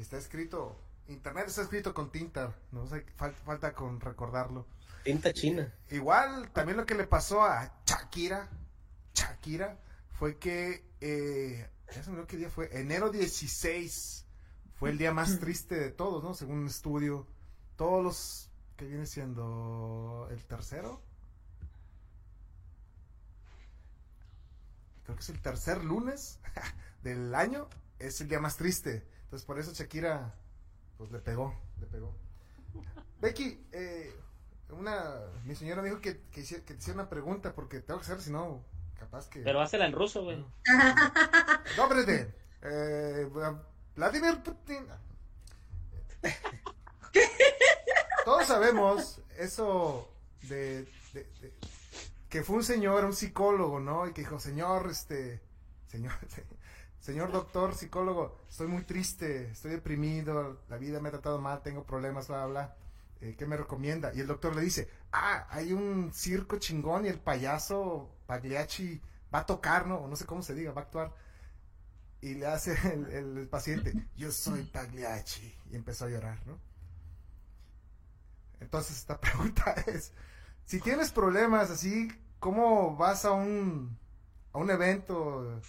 [0.00, 4.66] Está escrito, internet está escrito con tinta, no fal- falta con recordarlo.
[5.04, 5.72] Tinta china.
[5.90, 8.48] Igual, también lo que le pasó a Shakira,
[9.14, 9.78] Shakira,
[10.18, 14.24] fue que, eh, ya se me olvidó qué día fue, enero 16,
[14.74, 16.34] fue el día más triste de todos, ¿no?
[16.34, 17.26] Según un estudio,
[17.76, 21.02] todos los, que viene siendo el tercero?
[25.04, 26.38] Creo que es el tercer lunes
[27.02, 29.06] del año, es el día más triste.
[29.30, 30.34] Entonces por eso Shakira,
[30.98, 32.12] pues le pegó, le pegó.
[33.20, 34.12] Becky, eh,
[34.70, 38.20] una, mi señora me dijo que, que, te hiciera una pregunta porque tengo que hacer,
[38.20, 38.64] si no,
[38.98, 39.42] capaz que...
[39.42, 40.44] Pero házela en ruso, güey.
[41.76, 42.34] Dóbrete.
[42.62, 43.30] Eh,
[43.94, 44.84] Vladimir Putin.
[48.24, 50.12] Todos sabemos eso
[50.48, 50.88] de,
[52.28, 54.08] que fue un señor, un psicólogo, ¿no?
[54.08, 55.40] Y que dijo, señor, este,
[55.86, 56.14] señor,
[57.00, 61.84] señor doctor, psicólogo, estoy muy triste, estoy deprimido, la vida me ha tratado mal, tengo
[61.84, 62.76] problemas, bla, bla, bla.
[63.20, 64.12] eh, ¿qué me recomienda?
[64.14, 69.00] Y el doctor le dice, ah, hay un circo chingón y el payaso Pagliacci
[69.34, 69.96] va a tocar, ¿no?
[69.98, 71.14] O no sé cómo se diga, va a actuar.
[72.22, 73.06] Y le hace el,
[73.38, 75.54] el paciente, yo soy Pagliacci.
[75.70, 76.60] Y empezó a llorar, ¿no?
[78.60, 80.12] Entonces esta pregunta es,
[80.64, 83.98] si tienes problemas así, ¿cómo vas a un,
[84.52, 85.60] a un evento?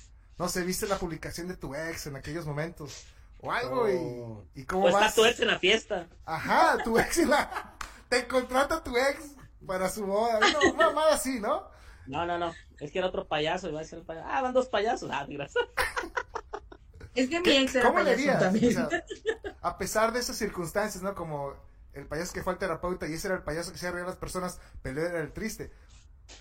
[0.42, 3.06] No sé, viste la publicación de tu ex en aquellos momentos
[3.42, 4.44] o algo Oh.
[4.56, 5.10] y, y cómo Pues vas.
[5.10, 6.08] está tu ex en la fiesta.
[6.26, 7.76] Ajá, tu ex y la...
[8.10, 9.36] te contrata tu ex
[9.68, 10.40] para su boda.
[10.40, 11.70] No, una mamada así, ¿no?
[12.08, 12.52] No, no, no.
[12.80, 13.70] Es que era otro payaso.
[13.70, 14.28] Iba a ser el payaso.
[14.32, 15.12] Ah, van dos payasos.
[15.14, 15.64] Ah, gracias.
[17.14, 18.82] Es que mi ex era ¿Cómo le también.
[18.82, 19.04] O sea,
[19.62, 21.14] a pesar de esas circunstancias, ¿no?
[21.14, 21.54] Como
[21.94, 24.08] el payaso que fue al terapeuta y ese era el payaso que se reía a
[24.08, 25.72] las personas, pero era el triste.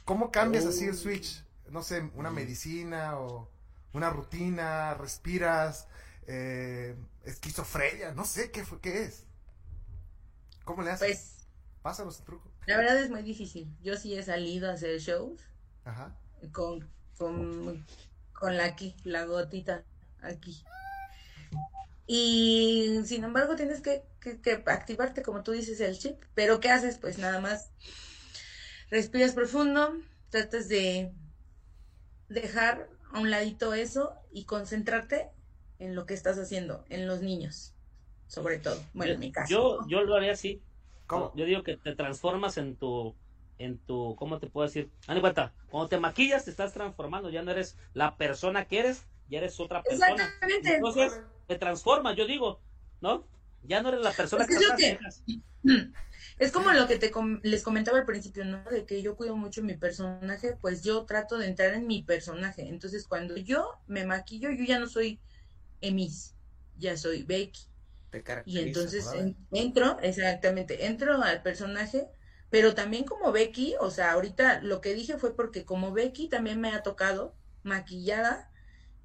[0.07, 1.45] ¿Cómo cambias así el switch?
[1.69, 3.51] No sé, una medicina o
[3.93, 5.89] una rutina, respiras,
[6.27, 9.25] eh, esquizofrenia, no sé qué, fue, qué es.
[10.65, 11.09] ¿Cómo le haces?
[11.09, 11.47] Pues,
[11.83, 12.51] Pásanos el truco.
[12.67, 13.75] la verdad es muy difícil.
[13.83, 15.41] Yo sí he salido a hacer shows
[15.85, 16.15] Ajá.
[16.53, 16.89] con,
[17.19, 17.85] con,
[18.33, 19.83] con la aquí, la gotita
[20.23, 20.63] aquí.
[22.07, 26.21] Y sin embargo tienes que, que- que activarte, como tú dices, el chip.
[26.35, 26.99] Pero ¿qué haces?
[26.99, 27.71] Pues nada más
[28.91, 29.95] respiras profundo,
[30.31, 31.13] tratas de
[32.29, 35.31] dejar a un ladito eso y concentrarte
[35.79, 37.75] en lo que estás haciendo, en los niños,
[38.27, 38.77] sobre todo.
[38.93, 39.51] Bueno, yo, en mi caso.
[39.51, 40.63] Yo, yo lo haría así.
[41.07, 41.33] ¿Cómo?
[41.35, 43.17] Yo digo que te transformas en tu,
[43.59, 44.91] en tu, ¿cómo te puedo decir?
[45.09, 49.07] De cuenta, cuando te maquillas te estás transformando, ya no eres la persona que eres,
[49.29, 50.13] ya eres otra persona.
[50.13, 50.77] Exactamente.
[50.77, 52.61] Entonces, te transformas, yo digo,
[53.01, 53.25] ¿no?
[53.63, 55.23] Ya no eres la persona Pues que es lo estás.
[55.27, 55.41] que-
[56.39, 58.65] Es como lo que te com- les comentaba al principio, ¿no?
[58.65, 62.69] De que yo cuido mucho mi personaje, pues yo trato de entrar en mi personaje.
[62.69, 65.21] Entonces, cuando yo me maquillo, yo ya no soy
[65.81, 66.37] Emis,
[66.77, 67.61] ya soy Becky.
[68.11, 72.09] Te Y entonces en- entro, exactamente, entro al personaje,
[72.51, 76.61] pero también como Becky, o sea, ahorita lo que dije fue porque como Becky también
[76.61, 78.51] me ha tocado maquillada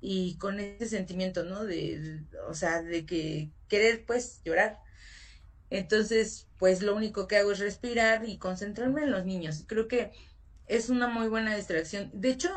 [0.01, 1.65] y con ese sentimiento, ¿no?
[1.65, 4.79] De, de- o sea, de que querer pues llorar.
[5.69, 9.65] Entonces, pues lo único que hago es respirar y concentrarme en los niños.
[9.67, 10.11] Creo que
[10.67, 12.11] es una muy buena distracción.
[12.13, 12.49] De hecho,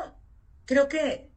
[0.65, 1.29] creo que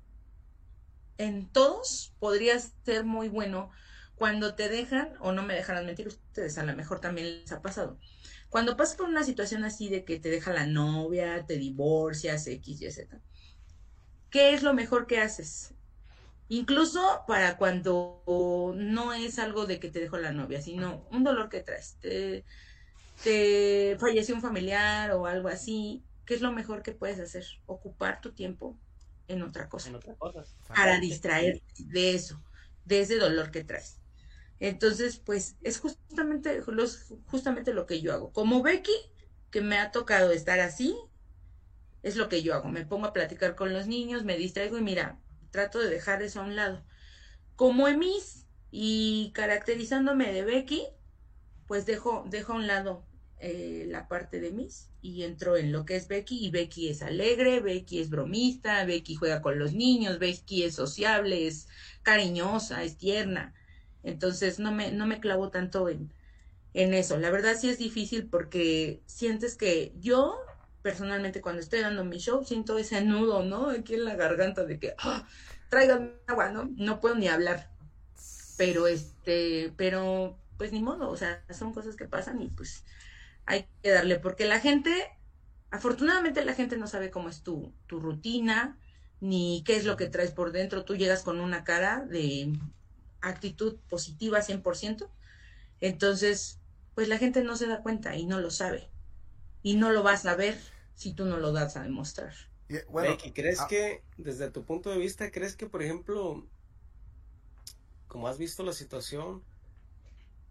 [1.19, 3.71] en todos podría ser muy bueno
[4.17, 7.61] cuando te dejan, o no me dejarán mentir ustedes, a lo mejor también les ha
[7.61, 7.99] pasado.
[8.51, 12.83] Cuando pasas por una situación así de que te deja la novia, te divorcias, X,
[12.83, 13.21] Y, Z,
[14.31, 15.75] ¿qué es lo mejor que haces?
[16.53, 18.23] Incluso para cuando
[18.77, 21.97] no es algo de que te dejó la novia, sino un dolor que traes.
[21.99, 22.45] Te,
[23.23, 26.05] te falleció un familiar o algo así.
[26.27, 27.47] ¿Qué es lo mejor que puedes hacer?
[27.65, 28.77] Ocupar tu tiempo
[29.29, 30.55] en otra cosa En otras cosas.
[30.69, 32.43] para distraerte de eso,
[32.85, 34.03] de ese dolor que traes.
[34.61, 38.31] Entonces, pues es justamente, los, justamente lo que yo hago.
[38.31, 38.93] Como Becky,
[39.51, 40.95] que me ha tocado estar así,
[42.03, 42.69] es lo que yo hago.
[42.69, 45.19] Me pongo a platicar con los niños, me distraigo y mira,
[45.53, 46.85] trato de dejar eso a un lado.
[47.55, 50.83] Como Emis y caracterizándome de Becky,
[51.69, 53.07] pues dejo, dejo a un lado
[53.39, 57.03] eh, la parte de Miss y entro en lo que es Becky y Becky es
[57.03, 61.69] alegre, Becky es bromista, Becky juega con los niños, Becky es sociable, es
[62.03, 63.55] cariñosa, es tierna.
[64.03, 66.13] Entonces no me, no me clavo tanto en,
[66.73, 67.19] en eso.
[67.19, 70.37] La verdad sí es difícil porque sientes que yo
[70.83, 73.71] personalmente cuando estoy dando mi show siento ese nudo, ¿no?
[73.71, 75.27] Aquí en la garganta de que, ¡ah!
[75.69, 76.71] traigan agua, ¿no?
[76.77, 77.71] No puedo ni hablar.
[78.59, 82.85] Pero este, pero pues ni modo, o sea, son cosas que pasan y pues
[83.47, 85.11] hay que darle, porque la gente,
[85.71, 88.79] afortunadamente la gente no sabe cómo es tu, tu rutina,
[89.21, 90.85] ni qué es lo que traes por dentro.
[90.85, 92.53] Tú llegas con una cara de
[93.21, 95.09] actitud positiva 100%,
[95.81, 96.61] entonces,
[96.95, 98.91] pues la gente no se da cuenta y no lo sabe.
[99.63, 100.59] Y no lo vas a ver
[100.95, 102.33] si tú no lo das a demostrar.
[102.69, 106.47] Y, bueno, Becky, ¿crees ah, que, desde tu punto de vista, crees que, por ejemplo,
[108.09, 109.43] como has visto la situación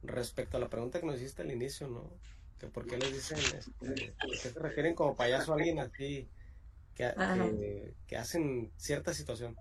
[0.03, 2.11] respecto a la pregunta que nos hiciste al inicio, ¿no?
[2.59, 6.27] Que por qué les dicen, este, ¿por qué se refieren como payaso a alguien así
[6.95, 9.55] que, que, que hacen cierta situación?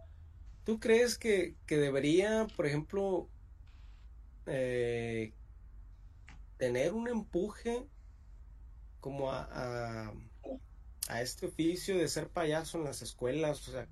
[0.64, 3.28] ¿Tú crees que, que debería, por ejemplo,
[4.46, 5.32] eh,
[6.56, 7.86] tener un empuje
[9.00, 10.12] como a, a,
[11.08, 13.86] a este oficio de ser payaso en las escuelas, o sea,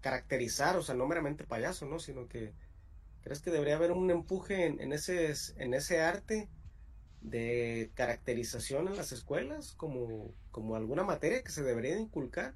[0.00, 1.98] caracterizar, o sea, no meramente payaso, ¿no?
[1.98, 2.52] Sino que
[3.22, 6.48] crees que debería haber un empuje en, en ese, en ese arte
[7.20, 12.54] de caracterización en las escuelas, como, como alguna materia que se debería de inculcar,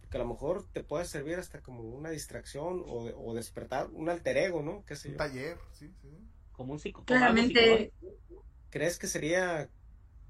[0.00, 3.88] porque a lo mejor te puede servir hasta como una distracción o, de- o despertar
[3.92, 4.84] un alter ego, ¿no?
[4.86, 6.08] ¿Qué sé un taller, sí, sí.
[6.52, 7.92] Como un algo Claramente.
[8.70, 9.68] ¿Crees que sería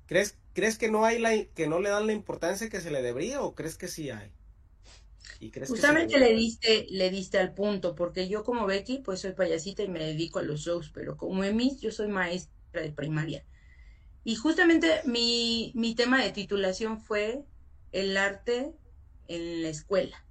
[0.07, 3.03] ¿Crees, ¿Crees que no hay la, que no le dan la importancia que se le
[3.03, 4.33] debería o crees que sí hay?
[5.39, 9.21] ¿Y crees Justamente que le diste, le diste al punto, porque yo como Becky, pues
[9.21, 12.91] soy payasita y me dedico a los shows, pero como Emis, yo soy maestra de
[12.91, 13.45] primaria.
[14.25, 17.45] Y justamente mi, mi tema de titulación fue
[17.93, 18.73] el arte
[19.29, 20.25] en la escuela.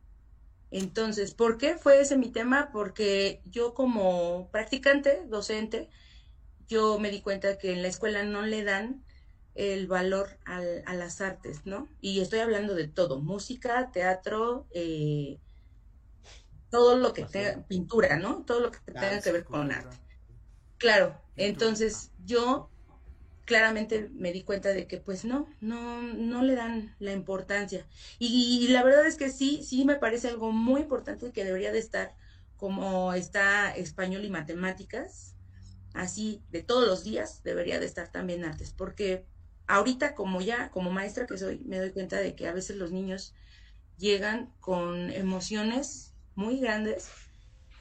[0.72, 2.72] Entonces, ¿por qué fue ese mi tema?
[2.74, 5.88] Porque yo como practicante, docente,
[6.68, 9.05] yo me di cuenta que en la escuela no le dan
[9.56, 11.88] el valor a las artes, ¿no?
[12.02, 15.40] Y estoy hablando de todo, música, teatro, eh,
[16.70, 18.44] todo lo que tenga, pintura, ¿no?
[18.44, 19.96] Todo lo que tenga que ver con arte.
[20.78, 22.70] Claro, entonces yo
[23.46, 27.88] claramente me di cuenta de que pues no, no, no le dan la importancia.
[28.20, 31.80] Y, la verdad es que sí, sí me parece algo muy importante que debería de
[31.80, 32.16] estar
[32.58, 35.36] como está español y matemáticas,
[35.94, 39.26] así de todos los días debería de estar también artes, porque
[39.68, 42.92] ahorita como ya, como maestra que soy, me doy cuenta de que a veces los
[42.92, 43.34] niños
[43.98, 47.10] llegan con emociones muy grandes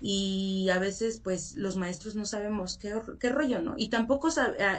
[0.01, 3.75] y a veces pues los maestros no sabemos qué, qué rollo, ¿no?
[3.77, 4.29] Y tampoco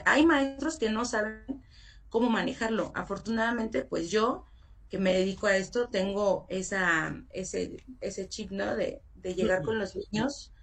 [0.05, 1.63] hay maestros que no saben
[2.09, 2.91] cómo manejarlo.
[2.95, 4.45] Afortunadamente pues yo
[4.89, 8.75] que me dedico a esto tengo esa, ese, ese chip, ¿no?
[8.75, 10.53] De, de llegar con los niños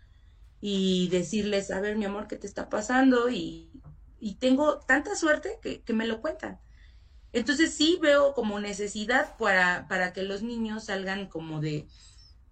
[0.61, 3.29] y decirles, a ver mi amor, ¿qué te está pasando?
[3.31, 3.73] Y
[4.23, 6.61] y tengo tanta suerte que, me lo cuentan.
[7.33, 11.89] Entonces sí veo como necesidad para, para que los niños salgan como de,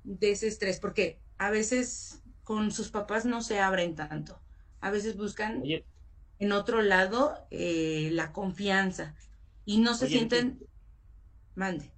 [0.02, 4.40] de ese estrés, porque a veces con sus papás no se abren tanto.
[4.80, 5.62] A veces buscan
[6.40, 9.14] en otro lado eh, la confianza
[9.64, 10.58] y no se sienten...
[11.54, 11.88] Mande.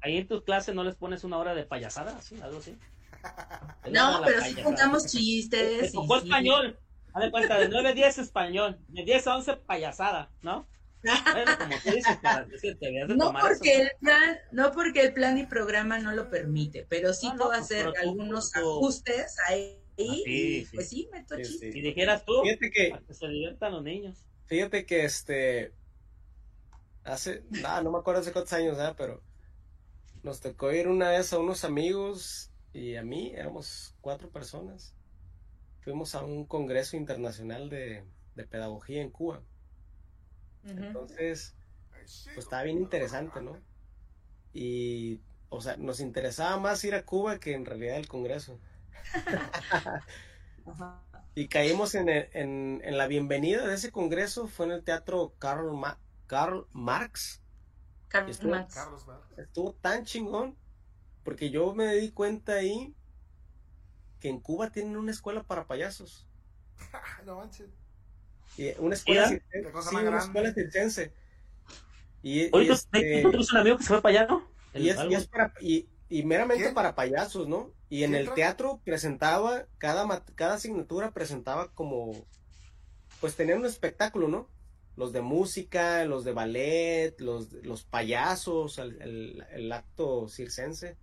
[0.00, 2.36] Ahí en tus clases no les pones una hora de payasada, ¿sí?
[2.42, 2.76] algo así.
[3.92, 5.92] No, pero sí contamos chistes.
[5.92, 6.78] ¿Con español?
[7.14, 10.66] Haz de cuenta, de 9 a 10 español, de 10 a 11 payasada, ¿no?
[11.04, 15.46] Bueno, como tú dices, para decirte, no porque el plan, no porque el plan y
[15.46, 19.80] programa no lo permite, pero sí puedo pues, hacer algunos ajustes ahí.
[19.96, 23.84] Ah, pues sí, meto sí, Si dijeras tú, fíjate que, para que se diviertan los
[23.84, 24.24] niños.
[24.46, 25.72] Fíjate que este
[27.04, 27.44] hace,
[27.84, 28.92] no me acuerdo hace cuántos años, ¿eh?
[28.96, 29.22] pero
[30.24, 34.96] nos tocó ir una vez a unos amigos y a mí, éramos cuatro personas
[35.84, 38.04] fuimos a un congreso internacional de,
[38.50, 39.42] pedagogía en Cuba.
[40.64, 41.54] Entonces,
[41.90, 43.60] pues estaba bien interesante, ¿no?
[44.54, 45.20] Y,
[45.50, 48.58] o sea, nos interesaba más ir a Cuba que en realidad el congreso.
[51.34, 55.70] y caímos en, en, la bienvenida de ese congreso, fue en el teatro Karl,
[56.26, 57.42] Karl Marx.
[58.08, 58.42] Carlos
[59.06, 59.26] Marx.
[59.36, 60.56] Estuvo tan chingón,
[61.24, 62.94] porque yo me di cuenta ahí
[64.24, 66.26] que en Cuba tienen una escuela para payasos.
[67.26, 67.68] no manches.
[68.56, 71.12] Y una escuela, circense, sí, una escuela circense.
[72.22, 74.48] Y, Oye, y este, un amigo que se fue para allá, ¿no?
[74.72, 77.74] Y, es, y, es para, y, y meramente para payasos, ¿no?
[77.90, 82.26] Y en el teatro presentaba, cada, cada asignatura presentaba como,
[83.20, 84.48] pues tenían un espectáculo, ¿no?
[84.96, 90.96] Los de música, los de ballet, los, los payasos, el, el, el acto circense.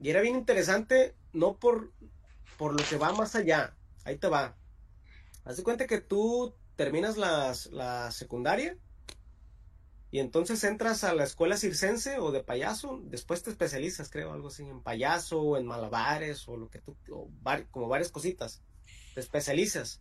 [0.00, 1.92] Y era bien interesante, no por,
[2.58, 3.76] por lo que va más allá.
[4.04, 4.56] Ahí te va.
[5.44, 8.76] Haz de cuenta que tú terminas la secundaria
[10.10, 13.00] y entonces entras a la escuela circense o de payaso.
[13.04, 16.96] Después te especializas, creo, algo así, en payaso o en malabares o lo que tú,
[17.70, 18.62] como varias cositas.
[19.14, 20.00] Te especializas.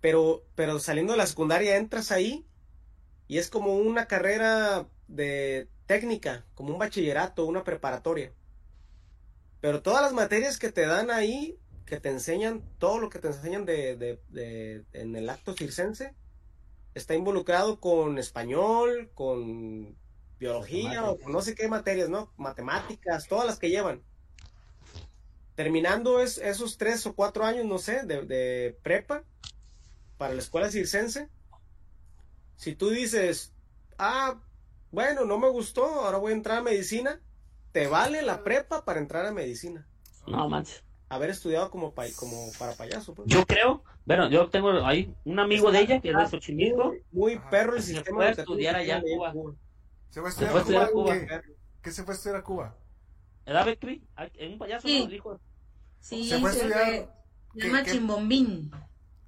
[0.00, 2.46] Pero, pero saliendo de la secundaria entras ahí
[3.26, 8.32] y es como una carrera de técnica, como un bachillerato, una preparatoria.
[9.60, 13.28] Pero todas las materias que te dan ahí, que te enseñan, todo lo que te
[13.28, 14.20] enseñan de,
[14.92, 16.14] en el acto circense,
[16.94, 19.96] está involucrado con español, con
[20.38, 22.32] biología o con no sé qué materias, ¿no?
[22.36, 24.02] Matemáticas, todas las que llevan.
[25.54, 29.24] Terminando es, esos tres o cuatro años, no sé, de, de prepa
[30.16, 31.28] para la escuela circense,
[32.56, 33.52] si tú dices,
[33.98, 34.38] ah,
[34.90, 37.20] bueno, no me gustó, ahora voy a entrar a medicina,
[37.72, 39.86] te vale la prepa para entrar a medicina.
[40.26, 40.84] No manches.
[41.08, 43.14] Haber estudiado como, como para payaso.
[43.14, 43.28] Pues.
[43.28, 46.94] Yo creo, bueno, yo tengo ahí un amigo de ella que es de Xochimilco.
[47.10, 48.04] Muy, perro el sistema.
[48.04, 49.32] Se fue a estudiar allá en Cuba.
[50.10, 51.14] Se fue a estudiar, a Cuba.
[51.82, 51.90] ¿Qué?
[51.90, 52.76] se fue a estudiar a Cuba?
[53.44, 54.04] ¿Edad Betri?
[54.34, 54.86] ¿En un payaso?
[54.86, 55.20] Sí.
[55.24, 55.40] ¿no?
[56.00, 57.14] Sí, se fue a estudiar.
[57.54, 58.70] Se llama Chimbombín.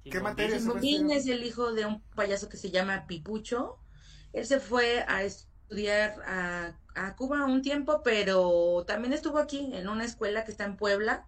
[0.05, 3.77] ¿Qué materia Chimbombín es el hijo de un payaso que se llama Pipucho.
[4.31, 5.52] Él se fue a estudiar
[6.25, 10.77] a a Cuba un tiempo, pero también estuvo aquí en una escuela que está en
[10.77, 11.25] Puebla,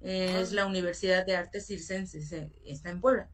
[0.00, 2.32] es la Universidad de Artes Circenses,
[2.64, 3.28] está en Puebla.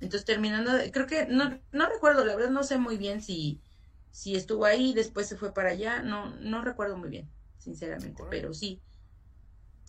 [0.00, 3.62] Entonces terminando, creo que no, no recuerdo, la verdad no sé muy bien si,
[4.10, 8.52] si estuvo ahí, después se fue para allá, no, no recuerdo muy bien, sinceramente, pero
[8.52, 8.82] sí,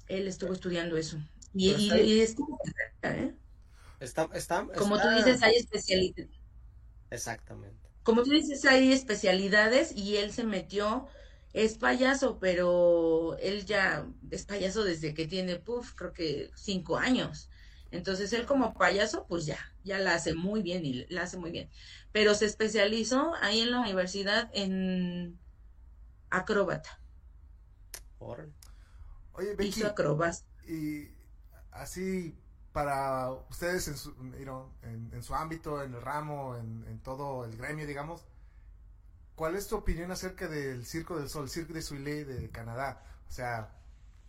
[0.08, 1.18] él estuvo estudiando eso.
[1.54, 2.60] Y, Pero y- está- y es como,
[3.04, 3.36] ¿eh?
[4.00, 6.30] Está, está, como tú dices, hay especialidades.
[7.10, 7.87] Exactamente.
[8.08, 11.08] Como tú dices, hay especialidades y él se metió,
[11.52, 17.50] es payaso, pero él ya es payaso desde que tiene, puf, creo que cinco años.
[17.92, 21.52] Entonces él como payaso, pues ya, ya la hace muy bien y la hace muy
[21.52, 21.70] bien.
[22.14, 25.38] Pero se especializó ahí en la universidad en
[26.30, 27.02] acróbata.
[29.34, 30.48] Oye, Becky, Hizo acrobacia.
[30.66, 31.12] y
[31.72, 32.40] así
[32.78, 37.00] para ustedes en su, you know, en, en su ámbito, en el ramo, en, en
[37.00, 38.24] todo el gremio, digamos,
[39.34, 43.04] ¿cuál es tu opinión acerca del Circo del Sol, Cirque de Soleil de Canadá?
[43.28, 43.74] O sea,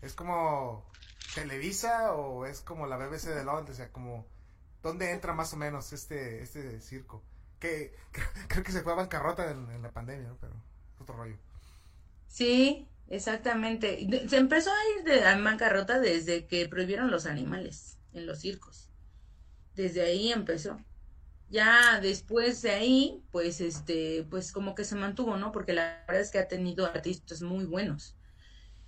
[0.01, 0.91] ¿es como
[1.35, 3.77] Televisa o es como la BBC de Londres?
[3.77, 4.25] O sea, como,
[4.83, 7.23] ¿dónde entra más o menos este, este circo?
[7.59, 7.95] Que
[8.49, 10.39] creo que se fue a bancarrota en, en la pandemia, ¿no?
[10.41, 10.55] Pero
[10.95, 11.37] es otro rollo.
[12.29, 14.07] Sí, exactamente.
[14.29, 18.91] Se empezó a ir de a bancarrota desde que prohibieron los animales en los circos.
[19.75, 20.79] Desde ahí empezó.
[21.51, 25.53] Ya después de ahí, pues este, pues como que se mantuvo, ¿no?
[25.53, 28.17] Porque la verdad es que ha tenido artistas muy buenos.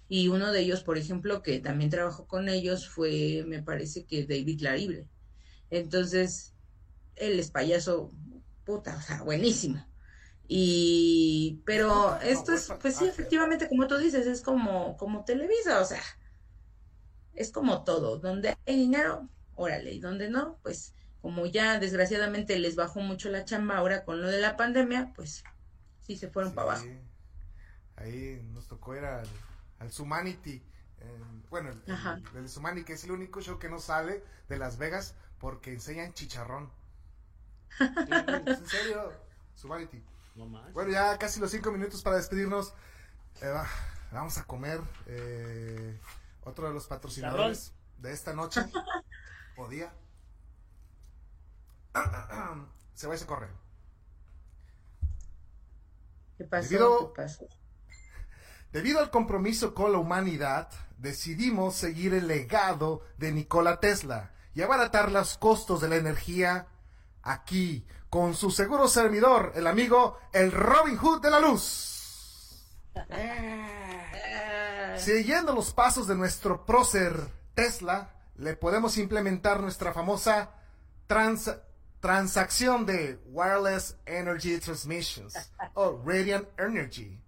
[0.09, 4.27] Y uno de ellos, por ejemplo, que también trabajó con ellos fue, me parece que
[4.27, 5.07] David Larible.
[5.71, 6.55] Entonces,
[7.17, 8.11] él es payaso,
[8.65, 9.87] puta, o sea, buenísimo.
[10.53, 15.85] Y, pero esto es, pues sí, efectivamente, como tú dices, es como, como Televisa, o
[15.85, 16.03] sea,
[17.35, 22.77] es como todo, donde hay dinero, órale, y donde no, pues como ya desgraciadamente les
[22.77, 25.43] bajó mucho la chamba ahora con lo de la pandemia, pues
[25.99, 26.87] sí se fueron Sí, para abajo.
[27.97, 29.27] Ahí nos tocó ir al,
[29.79, 30.63] al Humanity.
[31.01, 31.83] en- bueno, el,
[32.35, 35.73] el, el Humanity, que es el único show que no sale de Las Vegas porque
[35.73, 36.71] enseñan chicharrón.
[38.59, 39.13] En serio,
[39.63, 40.03] Humanity.
[40.47, 40.73] No.
[40.73, 42.75] Bueno, ya casi los cinco minutos para despedirnos.
[43.43, 43.67] Eh, va,
[44.13, 45.99] vamos a comer eh,
[46.43, 48.61] otro de los patrocinadores de esta noche
[49.57, 49.93] o día.
[52.95, 53.49] Se va y se corre.
[56.37, 56.69] ¿Qué pasó?
[56.69, 57.47] Debido- ¿Qué pasó?
[58.73, 65.11] Debido al compromiso con la humanidad, decidimos seguir el legado de Nikola Tesla y abaratar
[65.11, 66.69] los costos de la energía
[67.23, 72.67] aquí, con su seguro servidor, el amigo el Robin Hood de la Luz.
[74.99, 77.15] Siguiendo los pasos de nuestro prócer
[77.55, 80.51] Tesla, le podemos implementar nuestra famosa
[81.07, 81.57] trans-
[82.01, 85.35] transacción de Wireless Energy Transmissions
[85.75, 87.19] o Radiant Energy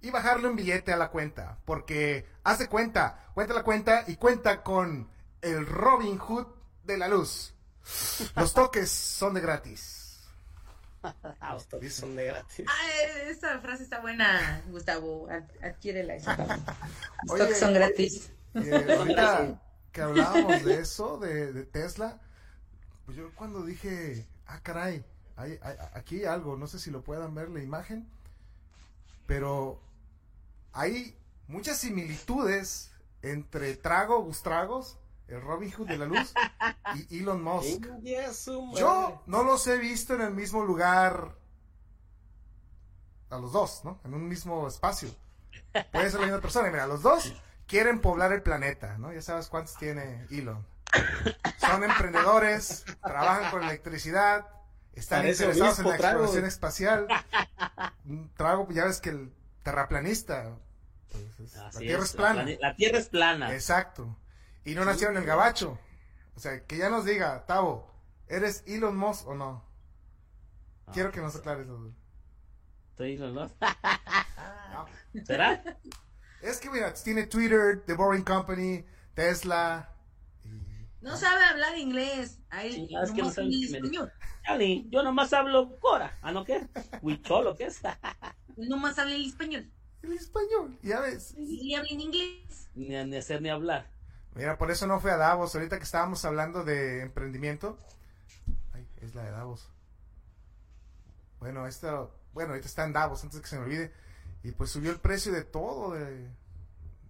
[0.00, 4.62] y bajarle un billete a la cuenta, porque hace cuenta, cuenta la cuenta y cuenta
[4.62, 5.10] con
[5.42, 6.46] el Robin Hood
[6.84, 7.54] de la luz.
[8.36, 10.20] Los toques son de gratis.
[11.52, 12.66] Los toques son de gratis.
[12.68, 15.28] Ah, esta frase está buena, Gustavo.
[15.30, 16.14] Ad- Adquiérela.
[16.16, 16.36] esa.
[16.36, 18.30] Los Oye, toques son gratis.
[18.54, 19.62] Eh, ahorita
[19.92, 22.20] que hablábamos de eso, de, de Tesla,
[23.06, 25.04] pues yo cuando dije, ah, caray,
[25.36, 28.06] hay, hay- aquí hay algo, no sé si lo puedan ver la imagen,
[29.26, 29.80] pero
[30.72, 31.16] hay
[31.46, 32.90] muchas similitudes
[33.22, 34.98] entre Trago Gustragos,
[35.28, 36.32] el Robin Hood de la Luz,
[37.08, 37.86] y Elon Musk.
[38.80, 41.36] Yo no los he visto en el mismo lugar
[43.30, 44.00] a los dos, ¿no?
[44.04, 45.10] En un mismo espacio.
[45.92, 46.70] Puede ser la misma persona.
[46.70, 47.34] Mira, los dos
[47.66, 49.12] quieren poblar el planeta, ¿no?
[49.12, 50.64] Ya sabes cuántos tiene Elon.
[51.58, 54.46] Son emprendedores, trabajan con electricidad,
[54.94, 56.12] están Parece interesados en la Trago.
[56.20, 57.06] exploración espacial.
[58.06, 60.56] Un Trago, ya ves que el terraplanista,
[61.12, 62.50] pues, es- la Tierra es la plana.
[62.60, 63.52] La tierra es plana.
[63.52, 64.16] Exacto.
[64.64, 65.78] Y no nació en el gabacho.
[66.36, 67.90] O sea, que ya nos diga, Tavo,
[68.28, 69.64] ¿eres Elon Musk o no?
[70.92, 71.92] Quiero que nos aclares eso.
[72.90, 73.32] Estoy, ¿no?
[73.32, 73.50] No.
[75.24, 75.62] ¿Será?
[76.42, 78.84] Es que, mira, tiene Twitter, The Boring Company,
[79.14, 79.92] Tesla.
[80.44, 82.38] y- No sabe hablar inglés.
[82.50, 84.12] Ahí Sí, es que no sabe me español.
[84.44, 86.16] Chale, yo nomás hablo Cora.
[86.22, 86.68] ¿Ah, no qué?
[87.02, 87.80] Huicholo, ¿qué es?
[88.56, 89.70] Nomás habla el español.
[90.02, 91.34] El español, ya ves.
[91.36, 92.68] Y habla en inglés.
[92.74, 93.90] ni, ni hacer ni hablar.
[94.38, 95.54] Mira, por eso no fue a Davos.
[95.54, 97.76] Ahorita que estábamos hablando de emprendimiento.
[98.72, 99.68] Ay, es la de Davos.
[101.40, 103.92] Bueno, esta, bueno, ahorita está en Davos, antes de que se me olvide.
[104.42, 106.28] Y pues subió el precio de todo, de,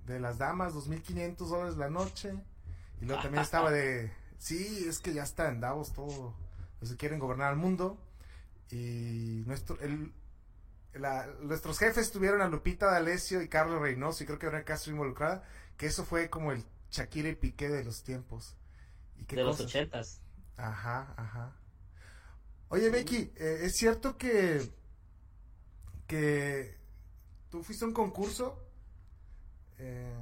[0.07, 2.35] de las damas, 2.500 dólares la noche.
[3.01, 6.35] Y luego también estaba de, sí, es que ya está en Davos todo,
[6.79, 7.99] pues quieren gobernar el mundo.
[8.71, 10.13] Y nuestro, el,
[10.95, 14.93] la- nuestros jefes tuvieron a Lupita D'Alessio y Carlos Reynoso, y creo que Verónica Castro
[14.93, 15.45] involucrada,
[15.77, 18.57] que eso fue como el Shakira y Piqué de los tiempos.
[19.17, 20.21] ¿Y qué De los ochentas.
[20.57, 21.57] Ajá, ajá.
[22.71, 24.71] Oye, Becky, eh, ¿es cierto que,
[26.07, 26.77] que
[27.51, 28.63] tú fuiste a un concurso?
[29.79, 30.13] Eh,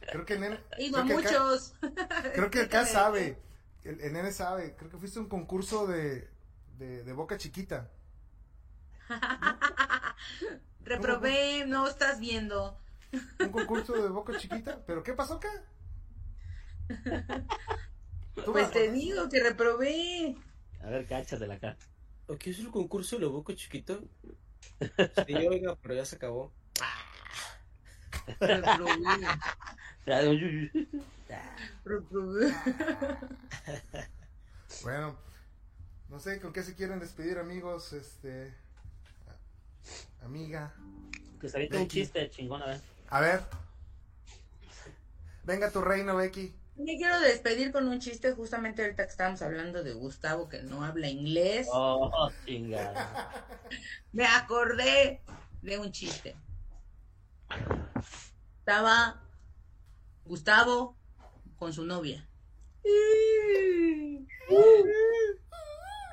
[0.00, 0.60] creo que el nene...
[0.78, 1.74] He ido a creo que acá- muchos.
[2.34, 3.38] creo que acá sabe.
[3.84, 4.74] El, el nene sabe.
[4.76, 6.28] Creo que fuiste a un concurso de,
[6.78, 7.90] de, de boca chiquita.
[10.84, 12.78] Reprobé, no estás viendo.
[13.40, 14.82] Un concurso de boca chiquita.
[14.86, 15.50] ¿Pero qué pasó acá?
[18.46, 20.34] Pues te digo que reprobé.
[20.82, 21.76] A ver, cáchatela acá.
[22.26, 24.02] ¿O qué es el concurso de lo boco chiquito?
[25.26, 26.52] Sí, oiga, pero ya se acabó.
[31.84, 32.54] Reprobé.
[34.82, 35.18] Bueno,
[36.08, 37.92] no sé con qué se quieren despedir, amigos.
[37.92, 38.54] Este.
[40.22, 40.74] Amiga.
[41.40, 42.80] Que se aviente un chiste chingón, a ver.
[43.10, 43.42] A ver.
[45.44, 46.54] Venga tu reino, Becky.
[46.76, 50.84] Me quiero despedir con un chiste justamente ahorita que estábamos hablando de Gustavo que no
[50.84, 51.68] habla inglés.
[51.72, 53.46] Oh, chingada.
[54.12, 55.22] Me acordé
[55.60, 56.36] de un chiste.
[58.60, 59.20] Estaba
[60.24, 60.96] Gustavo
[61.56, 62.26] con su novia.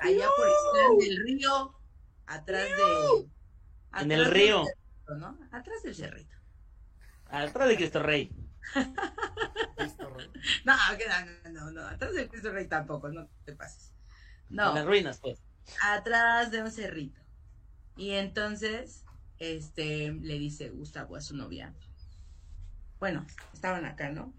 [0.00, 1.74] Allá por el del río,
[2.26, 3.20] atrás de...
[3.20, 3.30] En
[3.90, 4.64] atrás el del río.
[4.64, 5.38] cerrito, ¿no?
[5.50, 6.37] Atrás del cerrito.
[7.28, 8.30] Atrás de Cristo Rey.
[9.78, 10.30] Listo, Rey.
[10.64, 13.92] No, que no, no, no, no, atrás del Cristo Rey tampoco, no te pases.
[14.48, 14.70] No.
[14.70, 15.40] En las ruinas, pues.
[15.82, 17.20] atrás de un cerrito.
[17.96, 19.04] Y entonces,
[19.38, 21.74] este, le dice Gustavo a su novia.
[22.98, 24.32] Bueno, estaban acá, ¿no?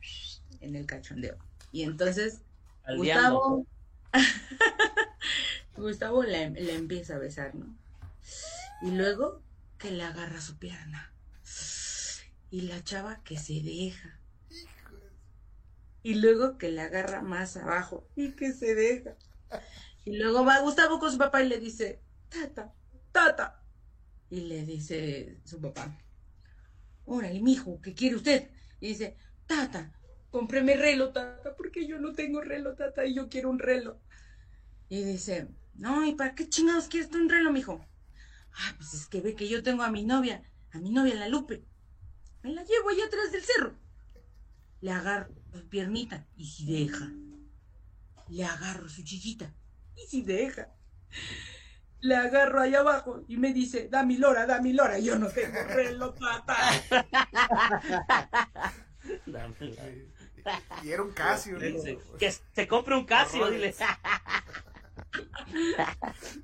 [0.62, 1.38] En el cachondeo.
[1.72, 2.42] Y entonces,
[2.84, 3.40] Aldeando.
[3.40, 3.68] Gustavo,
[5.78, 7.68] Gustavo le, le empieza a besar, ¿no?
[8.82, 9.42] Y luego
[9.78, 11.12] que le agarra su pierna.
[12.52, 14.20] Y la chava que se deja.
[16.02, 19.16] Y luego que le agarra más abajo y que se deja.
[20.06, 22.74] Y luego va Gustavo con su papá y le dice, tata,
[23.12, 23.64] tata.
[24.30, 25.98] Y le dice su papá,
[27.06, 28.50] órale, mijo, ¿qué quiere usted?
[28.80, 29.92] Y dice, tata,
[30.30, 33.98] cómpreme reloj, tata, porque yo no tengo reloj, tata, y yo quiero un reloj.
[34.88, 37.86] Y dice, no, ¿y para qué chingados quieres tú un reloj, mijo?
[38.54, 41.28] Ah, pues es que ve que yo tengo a mi novia, a mi novia la
[41.28, 41.64] Lupe.
[42.44, 43.74] Me la llevo allá atrás del cerro.
[44.82, 47.10] Le agarro su piernita y si deja.
[48.30, 49.54] Le agarro su chichita
[49.96, 50.70] y si deja.
[52.02, 55.00] Le agarro ahí abajo y me dice, da mi lora, da mi lora.
[55.00, 56.44] Yo no tengo reloj, la-
[60.84, 61.58] Y era un Casio.
[61.60, 62.18] ¿no?
[62.18, 63.76] Que se compre un Casio, dile.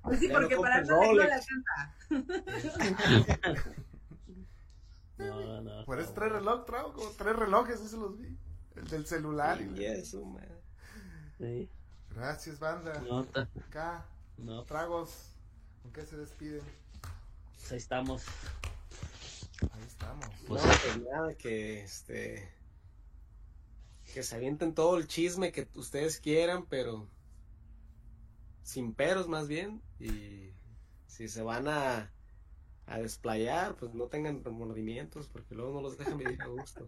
[0.02, 1.48] Pues sí, porque para no tengo la Rolex.
[5.18, 5.86] No, no.
[5.86, 8.38] Por eso tres relojes, traigo como tres relojes, eso los vi.
[8.76, 9.62] El del celular.
[9.62, 10.48] y- Y eso, man.
[11.38, 11.70] Sí.
[12.14, 13.00] Gracias, banda.
[13.02, 13.26] No,
[13.68, 14.06] Acá,
[14.38, 15.32] no, tragos.
[15.82, 16.62] ¿Con qué se despiden?
[17.58, 18.24] pues ahí estamos.
[19.72, 20.26] Ahí estamos.
[20.26, 20.64] No, pues
[21.12, 22.52] nada, que este.
[24.14, 27.08] Que se avienten todo el chisme que ustedes quieran, pero.
[28.64, 29.82] Sin peros, más bien.
[30.00, 30.52] Y
[31.08, 32.12] si se van a.
[32.88, 36.88] A desplayar, pues no tengan remordimientos, porque luego no los dejan vivir a gusto.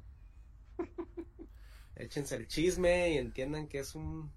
[1.96, 4.32] Échense el chisme y entiendan que es un.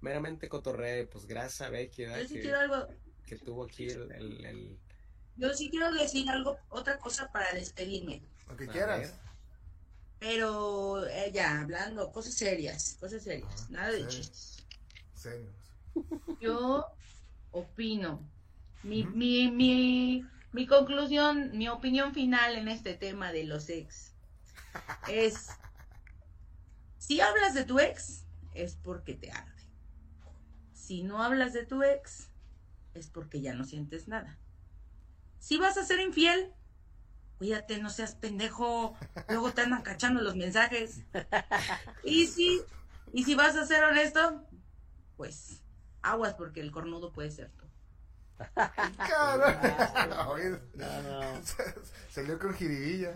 [0.00, 1.08] Meramente cotorreo.
[1.10, 2.20] Pues gracias a Becky, ¿verdad?
[2.22, 2.88] Yo sí que, quiero algo,
[3.26, 4.78] que tuvo aquí el- el- el,
[5.36, 8.22] yo sí quiero decir algo, otra cosa para despedirme.
[8.48, 9.00] Lo que A quieras.
[9.00, 9.10] ver.
[10.18, 14.64] Pero eh, ya, hablando, cosas serias, cosas serias, nada de chistes.
[15.14, 15.50] Serio.
[16.40, 16.86] Yo
[17.50, 18.20] opino.
[18.84, 24.14] Mi, mi, mi, mi conclusión, mi opinión final en este tema de los ex
[25.08, 25.48] es,
[26.98, 28.24] si hablas de tu ex,
[28.54, 29.50] es porque te arde.
[30.72, 32.28] Si no hablas de tu ex,
[32.94, 34.38] es porque ya no sientes nada.
[35.38, 36.52] Si vas a ser infiel,
[37.38, 38.94] cuídate, no seas pendejo.
[39.28, 41.02] Luego te andan cachando los mensajes.
[42.04, 42.60] Y si,
[43.12, 44.46] y si vas a ser honesto,
[45.16, 45.62] pues
[46.02, 47.50] aguas porque el cornudo puede ser.
[50.74, 51.42] No, no.
[52.10, 53.14] Salió con jiribilla.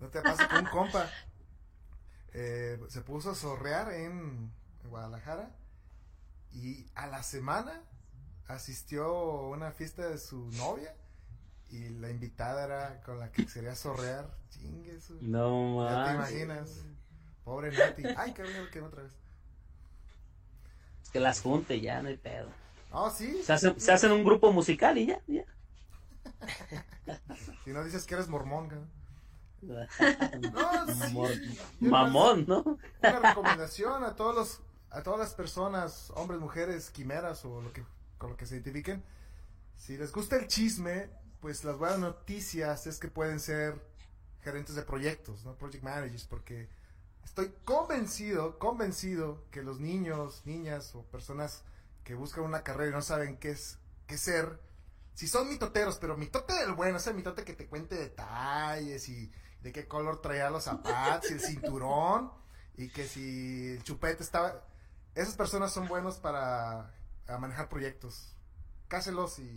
[0.00, 1.10] No te pasa con un compa.
[2.32, 4.52] Eh, se puso a zorrear en
[4.84, 5.50] Guadalajara.
[6.52, 7.82] Y a la semana
[8.46, 10.94] asistió a una fiesta de su novia.
[11.70, 14.30] Y la invitada era con la que quería zorrear.
[14.50, 15.18] Chingue su.
[15.20, 16.84] No Ya te imaginas.
[17.44, 18.02] Pobre Nati.
[18.16, 19.12] Ay, cabrón, que otra vez.
[21.12, 22.48] Que las junte ya, no hay pedo.
[22.90, 23.42] Oh, sí.
[23.42, 25.44] Se hacen, se hacen un grupo musical y ya, ya.
[27.64, 28.68] Si no dices que eres mormón.
[29.62, 31.58] No, sí.
[31.80, 32.78] Yo Mamón, ¿no?
[33.02, 34.60] Una recomendación a todos los,
[34.90, 37.82] a todas las personas, hombres, mujeres, quimeras o lo que,
[38.18, 39.02] con lo que se identifiquen.
[39.76, 41.08] Si les gusta el chisme,
[41.40, 43.80] pues las buenas noticias es que pueden ser
[44.42, 45.54] gerentes de proyectos, ¿no?
[45.54, 46.68] Project managers, porque
[47.24, 51.64] estoy convencido, convencido que los niños, niñas o personas
[52.06, 54.60] que buscan una carrera y no saben qué es, qué ser,
[55.14, 59.72] si son mitoteros, pero mitote del bueno, ese mitote que te cuente detalles y de
[59.72, 62.30] qué color traía los zapatos y el cinturón
[62.76, 64.62] y que si el chupete estaba...
[65.16, 66.94] Esas personas son buenos para
[67.40, 68.36] manejar proyectos.
[68.86, 69.56] Cáselos y,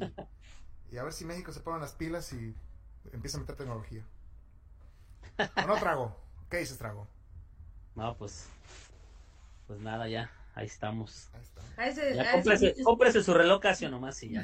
[0.92, 2.56] y a ver si México se pone las pilas y
[3.12, 4.04] empieza a meter tecnología.
[5.56, 6.20] ¿O no trago?
[6.50, 7.08] ¿Qué dices trago?
[7.94, 8.48] No, pues.
[9.68, 10.32] Pues nada, ya.
[10.60, 11.30] Ahí estamos.
[11.34, 11.61] Ahí está.
[11.81, 14.44] A, ese, Ya a esos cómprese, niños- cómprese su reloj Casio nomás y ya.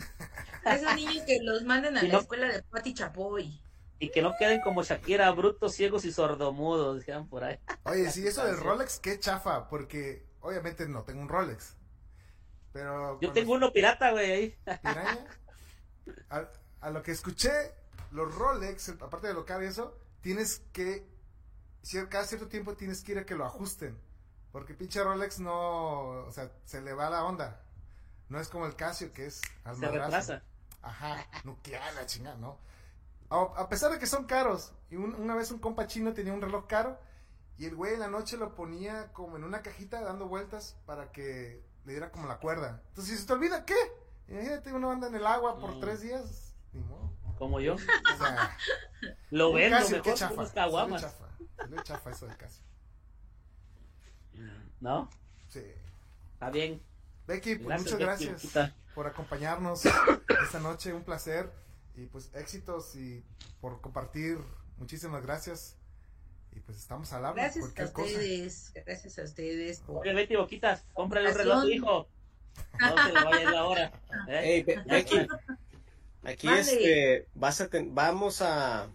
[0.63, 3.61] a esos niños que los manden a la no- escuela de Pati Chapoy.
[3.99, 7.59] Y que no queden como Shakira, brutos, ciegos y sordomudos, dijeron por ahí.
[7.83, 11.75] Oye, sí, eso del Rolex, qué chafa, porque obviamente no tengo un Rolex.
[12.73, 14.55] Pero Yo tengo uno pirata, güey, ahí.
[14.81, 15.25] Piraña,
[16.29, 16.49] a,
[16.81, 17.51] a lo que escuché,
[18.11, 21.05] los Rolex, aparte de lo caro y eso, tienes que,
[22.09, 23.97] cada cierto tiempo tienes que ir a que lo ajusten.
[24.55, 27.59] Porque pinche Rolex no, o sea, se le va la onda.
[28.29, 30.43] No es como el Casio, que es al Se retrasa.
[30.81, 32.57] Ajá, nuclear, la chingada, ¿no?
[33.29, 36.31] A, a pesar de que son caros, y un- una vez un compa chino tenía
[36.31, 36.97] un reloj caro,
[37.57, 41.11] y el güey en la noche lo ponía como en una cajita dando vueltas para
[41.11, 42.81] que le diera como la cuerda.
[42.87, 43.75] Entonces, si se te olvida, ¿qué?
[44.29, 45.79] Imagínate, uno anda en el agua por Mm.
[45.81, 47.11] tres días, ni modo.
[47.37, 47.73] Como yo.
[47.75, 48.57] O sea,
[49.31, 50.35] Lo vendo Casio, mejor chafa.
[50.53, 50.53] chafa,
[51.83, 52.63] chafa eso del Casio.
[54.85, 55.09] ¿No?
[55.49, 55.63] Sí.
[56.33, 56.79] Está bien.
[57.25, 59.81] Becky, pues Gracias, muchas gracias por acompañarnos
[60.43, 61.49] esta noche, un placer
[61.95, 63.23] y pues éxitos y
[63.61, 64.37] por compartir,
[64.77, 65.75] muchísimas gracias
[66.51, 68.05] y pues estamos al habla, Gracias a cosa.
[68.11, 68.71] ustedes.
[68.85, 72.07] Gracias a ustedes por Oye, Betty Boquitas, cómprale un reloj a tu hijo.
[72.79, 73.85] No se le vaya a ir la hora.
[74.29, 74.41] ¿eh?
[74.43, 75.27] Hey, Be- Becky,
[76.23, 78.87] aquí este, vas a ten- vamos a,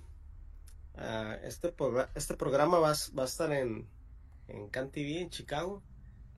[0.96, 3.88] a este, progra- este programa va, a- va a estar en,
[4.50, 5.82] en Can TV en Chicago.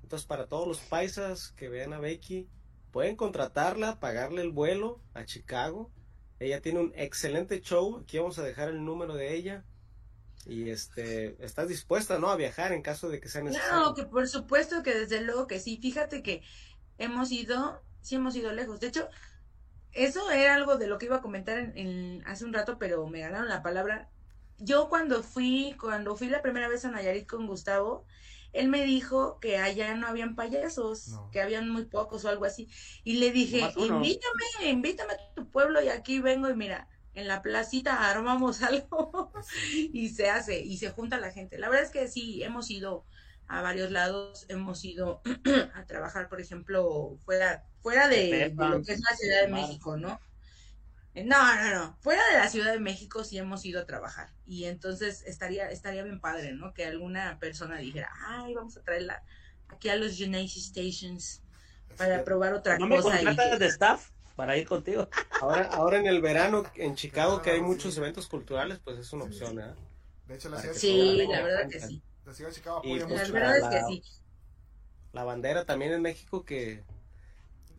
[0.02, 2.48] Entonces, para todos los paisas que vean a Becky,
[2.90, 5.90] pueden contratarla, pagarle el vuelo a Chicago.
[6.39, 8.01] Ella tiene un excelente show.
[8.02, 9.64] Aquí vamos a dejar el número de ella.
[10.44, 12.28] Y este, estás dispuesta, ¿no?
[12.30, 13.70] A viajar en caso de que sea necesario.
[13.70, 15.78] Claro, que por supuesto que desde luego que sí.
[15.80, 16.43] Fíjate que
[16.98, 18.80] hemos ido, sí hemos ido lejos.
[18.80, 19.09] De hecho,
[19.93, 23.06] eso era algo de lo que iba a comentar en, en- hace un rato, pero
[23.06, 24.10] me ganaron la palabra.
[24.64, 28.06] Yo cuando fui, cuando fui la primera vez a Nayarit con Gustavo,
[28.52, 31.30] él me dijo que allá no habían payasos, No.
[31.30, 32.68] que habían muy pocos o algo así.
[33.02, 37.43] Y le dije, invítame, invítame a tu pueblo y aquí vengo y mira, en la
[37.43, 39.32] placita armamos algo
[39.93, 41.59] y se hace y se junta la gente.
[41.59, 43.05] La verdad es que sí, hemos ido
[43.48, 45.20] a varios lados, hemos ido
[45.74, 49.48] a trabajar, por ejemplo, fuera, fuera de, de lo que es la Ciudad de.
[49.48, 50.20] México, ¿no?
[51.14, 54.30] Eh, No, no, no, fuera de la Ciudad de México sí hemos ido a trabajar
[54.47, 56.72] y entonces estaría, estaría bien padre, ¿no?
[56.72, 59.22] Que alguna persona dijera, ay, vamos a traerla
[59.68, 61.43] aquí a los United Stations
[61.98, 63.20] para probar otra ¿No me cosa.
[63.20, 65.09] y contratas que- de staff para ir contigo?
[65.43, 69.24] Ahora, ahora en el verano en Chicago que hay muchos eventos culturales, pues es una
[69.24, 69.60] Sí, opción.
[69.60, 69.74] ¿eh?
[70.26, 72.02] De hecho, la ciudad, Sí, Ahora, la ¿cómo verdad que sí.
[72.24, 73.32] la ciudad de Chicago Y, apoya pues, La mucho.
[73.34, 74.02] verdad es la- que sí.
[75.12, 76.82] La bandera también en México que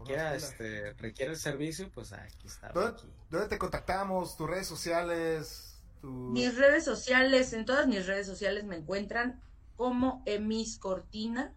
[0.03, 2.69] quiera, este, requiere el servicio, pues aquí está.
[2.69, 4.37] ¿Dónde, te contactamos?
[4.37, 5.81] ¿Tus redes sociales?
[6.01, 6.07] Tu...
[6.07, 9.41] Mis redes sociales, en todas mis redes sociales me encuentran
[9.75, 11.53] como Emis Cortina,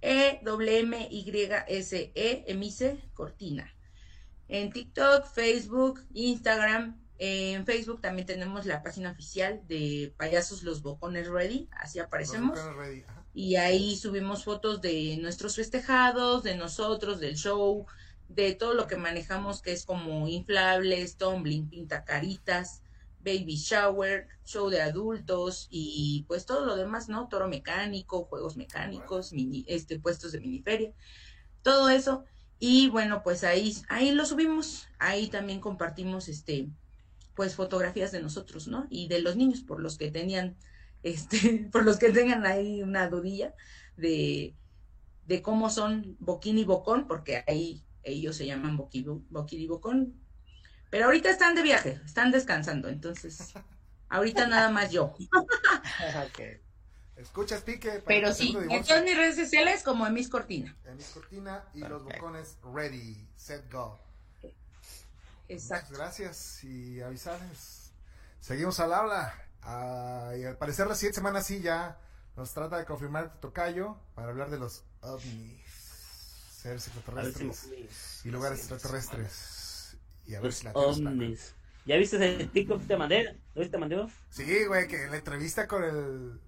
[0.00, 3.72] E W M Y S E Emise Cortina.
[4.48, 11.28] En TikTok, Facebook, Instagram, en Facebook también tenemos la página oficial de Payasos los Bocones
[11.28, 12.58] Ready, así Los aparecemos.
[12.58, 13.23] Bucanes Ready, ajá.
[13.34, 17.86] Y ahí subimos fotos de nuestros festejados, de nosotros, del show,
[18.28, 22.82] de todo lo que manejamos que es como inflables, tumbling, pintacaritas,
[23.24, 27.28] baby shower, show de adultos y pues todo lo demás, ¿no?
[27.28, 30.92] Toro mecánico, juegos mecánicos, mini, este, puestos de miniferia,
[31.62, 32.24] todo eso.
[32.60, 36.68] Y bueno, pues ahí, ahí lo subimos, ahí también compartimos este,
[37.34, 38.86] pues fotografías de nosotros, ¿no?
[38.90, 40.56] Y de los niños, por los que tenían,
[41.04, 43.54] este, por los que tengan ahí una dudilla
[43.96, 44.56] de,
[45.26, 50.20] de cómo son Boquín y Bocón, porque ahí ellos se llaman Boquín, Boquín y Bocón.
[50.90, 53.52] Pero ahorita están de viaje, están descansando, entonces,
[54.08, 55.14] ahorita nada más yo.
[56.26, 56.40] Ok.
[57.16, 57.90] Escuchas pique.
[57.90, 60.76] para Pero sí, en todas mis redes sociales como Emis Cortina.
[60.84, 64.00] Emis Cortina y los bocones ready, set, go.
[65.48, 65.90] Exacto.
[65.90, 67.92] Muchas gracias y avisarles.
[68.40, 71.98] Seguimos al habla Ah, y al parecer la siguiente semana sí ya
[72.36, 75.62] nos trata de confirmar Tocayo para hablar de los ovnis,
[76.50, 77.70] seres extraterrestres
[78.24, 79.96] y lugares extraterrestres.
[80.26, 80.72] Y a ver si la.
[80.72, 81.54] Ovnis.
[81.86, 83.24] ¿Ya viste el TikTok que te mandé?
[83.54, 84.06] ¿Lo viste, te mandé?
[84.30, 86.40] Sí, güey, que la entrevista con el.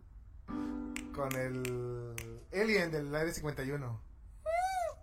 [1.13, 2.15] con el.
[2.53, 4.01] Alien del Aire 51.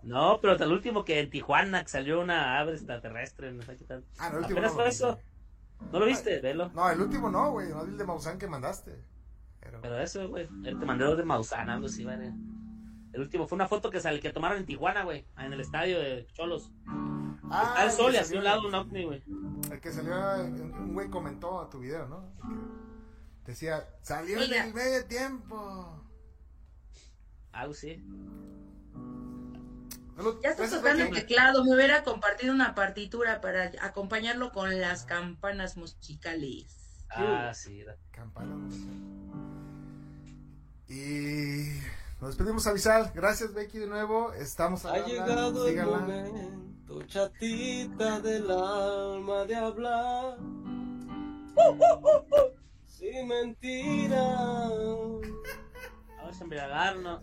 [0.02, 3.76] No, pero hasta el último que en Tijuana que salió una ave extraterrestre, no sé
[3.76, 4.04] qué tal.
[4.18, 5.24] Ah, no, el último Apenas no, fue güey.
[5.92, 6.40] ¿No lo viste?
[6.40, 6.70] Velo.
[6.74, 8.98] No, el último no, güey, no el de Maussan que mandaste.
[9.60, 10.48] Pero, Pero eso, güey.
[10.64, 12.16] Él te mandé los de Maussan, algo así, güey.
[13.12, 15.24] El último fue una foto que sale, que tomaron en Tijuana, güey.
[15.38, 16.70] En el estadio de Cholos.
[17.50, 19.22] Ah, Está el sol y hacia salió- un lado un ovni, güey.
[19.70, 20.14] El que salió,
[20.44, 22.24] un güey comentó a tu video, ¿no?
[23.46, 26.02] Decía, salió en el medio tiempo.
[27.52, 28.02] Algo sí.
[30.16, 30.40] Salud.
[30.42, 31.64] Ya está Gracias, tocando el teclado.
[31.64, 36.66] Me hubiera compartido una partitura para acompañarlo con las campanas musicales.
[37.10, 37.82] Ah, sí.
[37.82, 38.78] da- Campana, no sé.
[40.88, 41.80] Y
[42.20, 43.10] nos despedimos a Visal.
[43.14, 44.32] Gracias, Becky, de nuevo.
[44.34, 45.08] Estamos Ha al habla.
[45.12, 45.98] llegado el Síganla.
[45.98, 50.38] momento, chatita del alma de hablar.
[52.86, 54.22] Sin mentira.
[56.18, 57.22] Vamos a embriagarnos.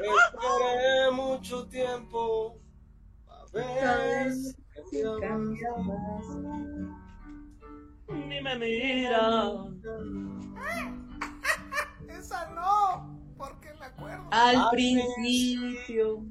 [0.00, 2.60] Esperé mucho tiempo.
[3.28, 6.26] A ver si cambiamos.
[8.08, 9.52] Ni me mira.
[12.08, 14.28] Esa no, porque me acuerdo.
[14.30, 16.24] Al Al principio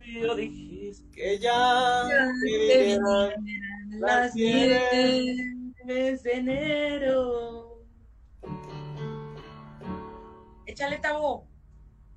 [0.00, 1.10] Yo dijiste.
[1.12, 7.82] Que ya te vinieran vinieran las nieves de enero.
[10.66, 11.51] Échale tabo.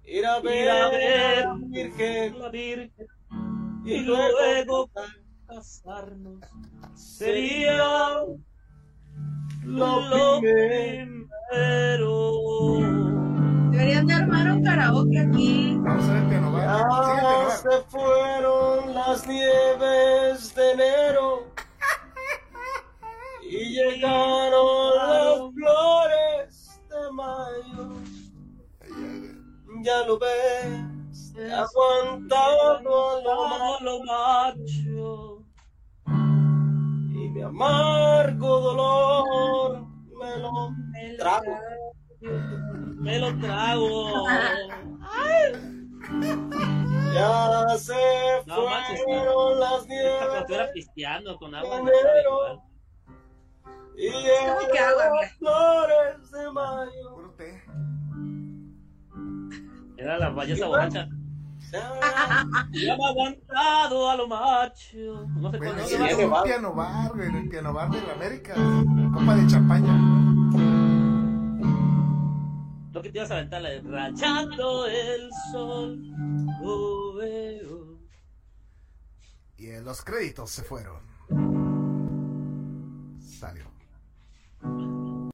[0.08, 3.08] Ir a ver Ir a a ver la Virgen la Virgen.
[3.86, 4.90] y Y luego luego
[5.48, 6.40] casarnos.
[6.96, 7.78] Sería
[9.64, 12.12] lo lo primero.
[13.72, 15.80] Deberían de armar un karaoke aquí.
[15.86, 21.48] Ya se fueron las nieves de enero
[23.44, 28.05] y llegaron las flores de mayo.
[29.86, 35.44] Ya lo ves, aguantado Todo lo macho.
[36.08, 39.86] y mi amargo dolor
[40.20, 40.72] me lo
[41.20, 41.60] trago.
[42.98, 44.26] Me lo trago.
[47.14, 48.56] Ya se No
[49.06, 51.78] fueron las nieves pisteando con agua.
[51.78, 52.64] enero.
[53.98, 57.16] y ¿Cómo que agua, llegaron las flores de mayo.
[60.06, 61.10] Era la valleza borracha.
[61.72, 65.26] Ya me ha aguantado a lo macho.
[65.36, 65.82] No sé cuándo.
[65.82, 66.44] me sí, en un va.
[66.44, 68.54] piano bar, güey, en el piano bar de la América.
[68.54, 69.98] Copa de champaña.
[72.94, 76.00] Lo que te ibas a aventar, la de rayando el sol.
[76.62, 77.98] Lo veo.
[79.58, 81.02] Y eh, los créditos se fueron.
[83.20, 83.66] Salió.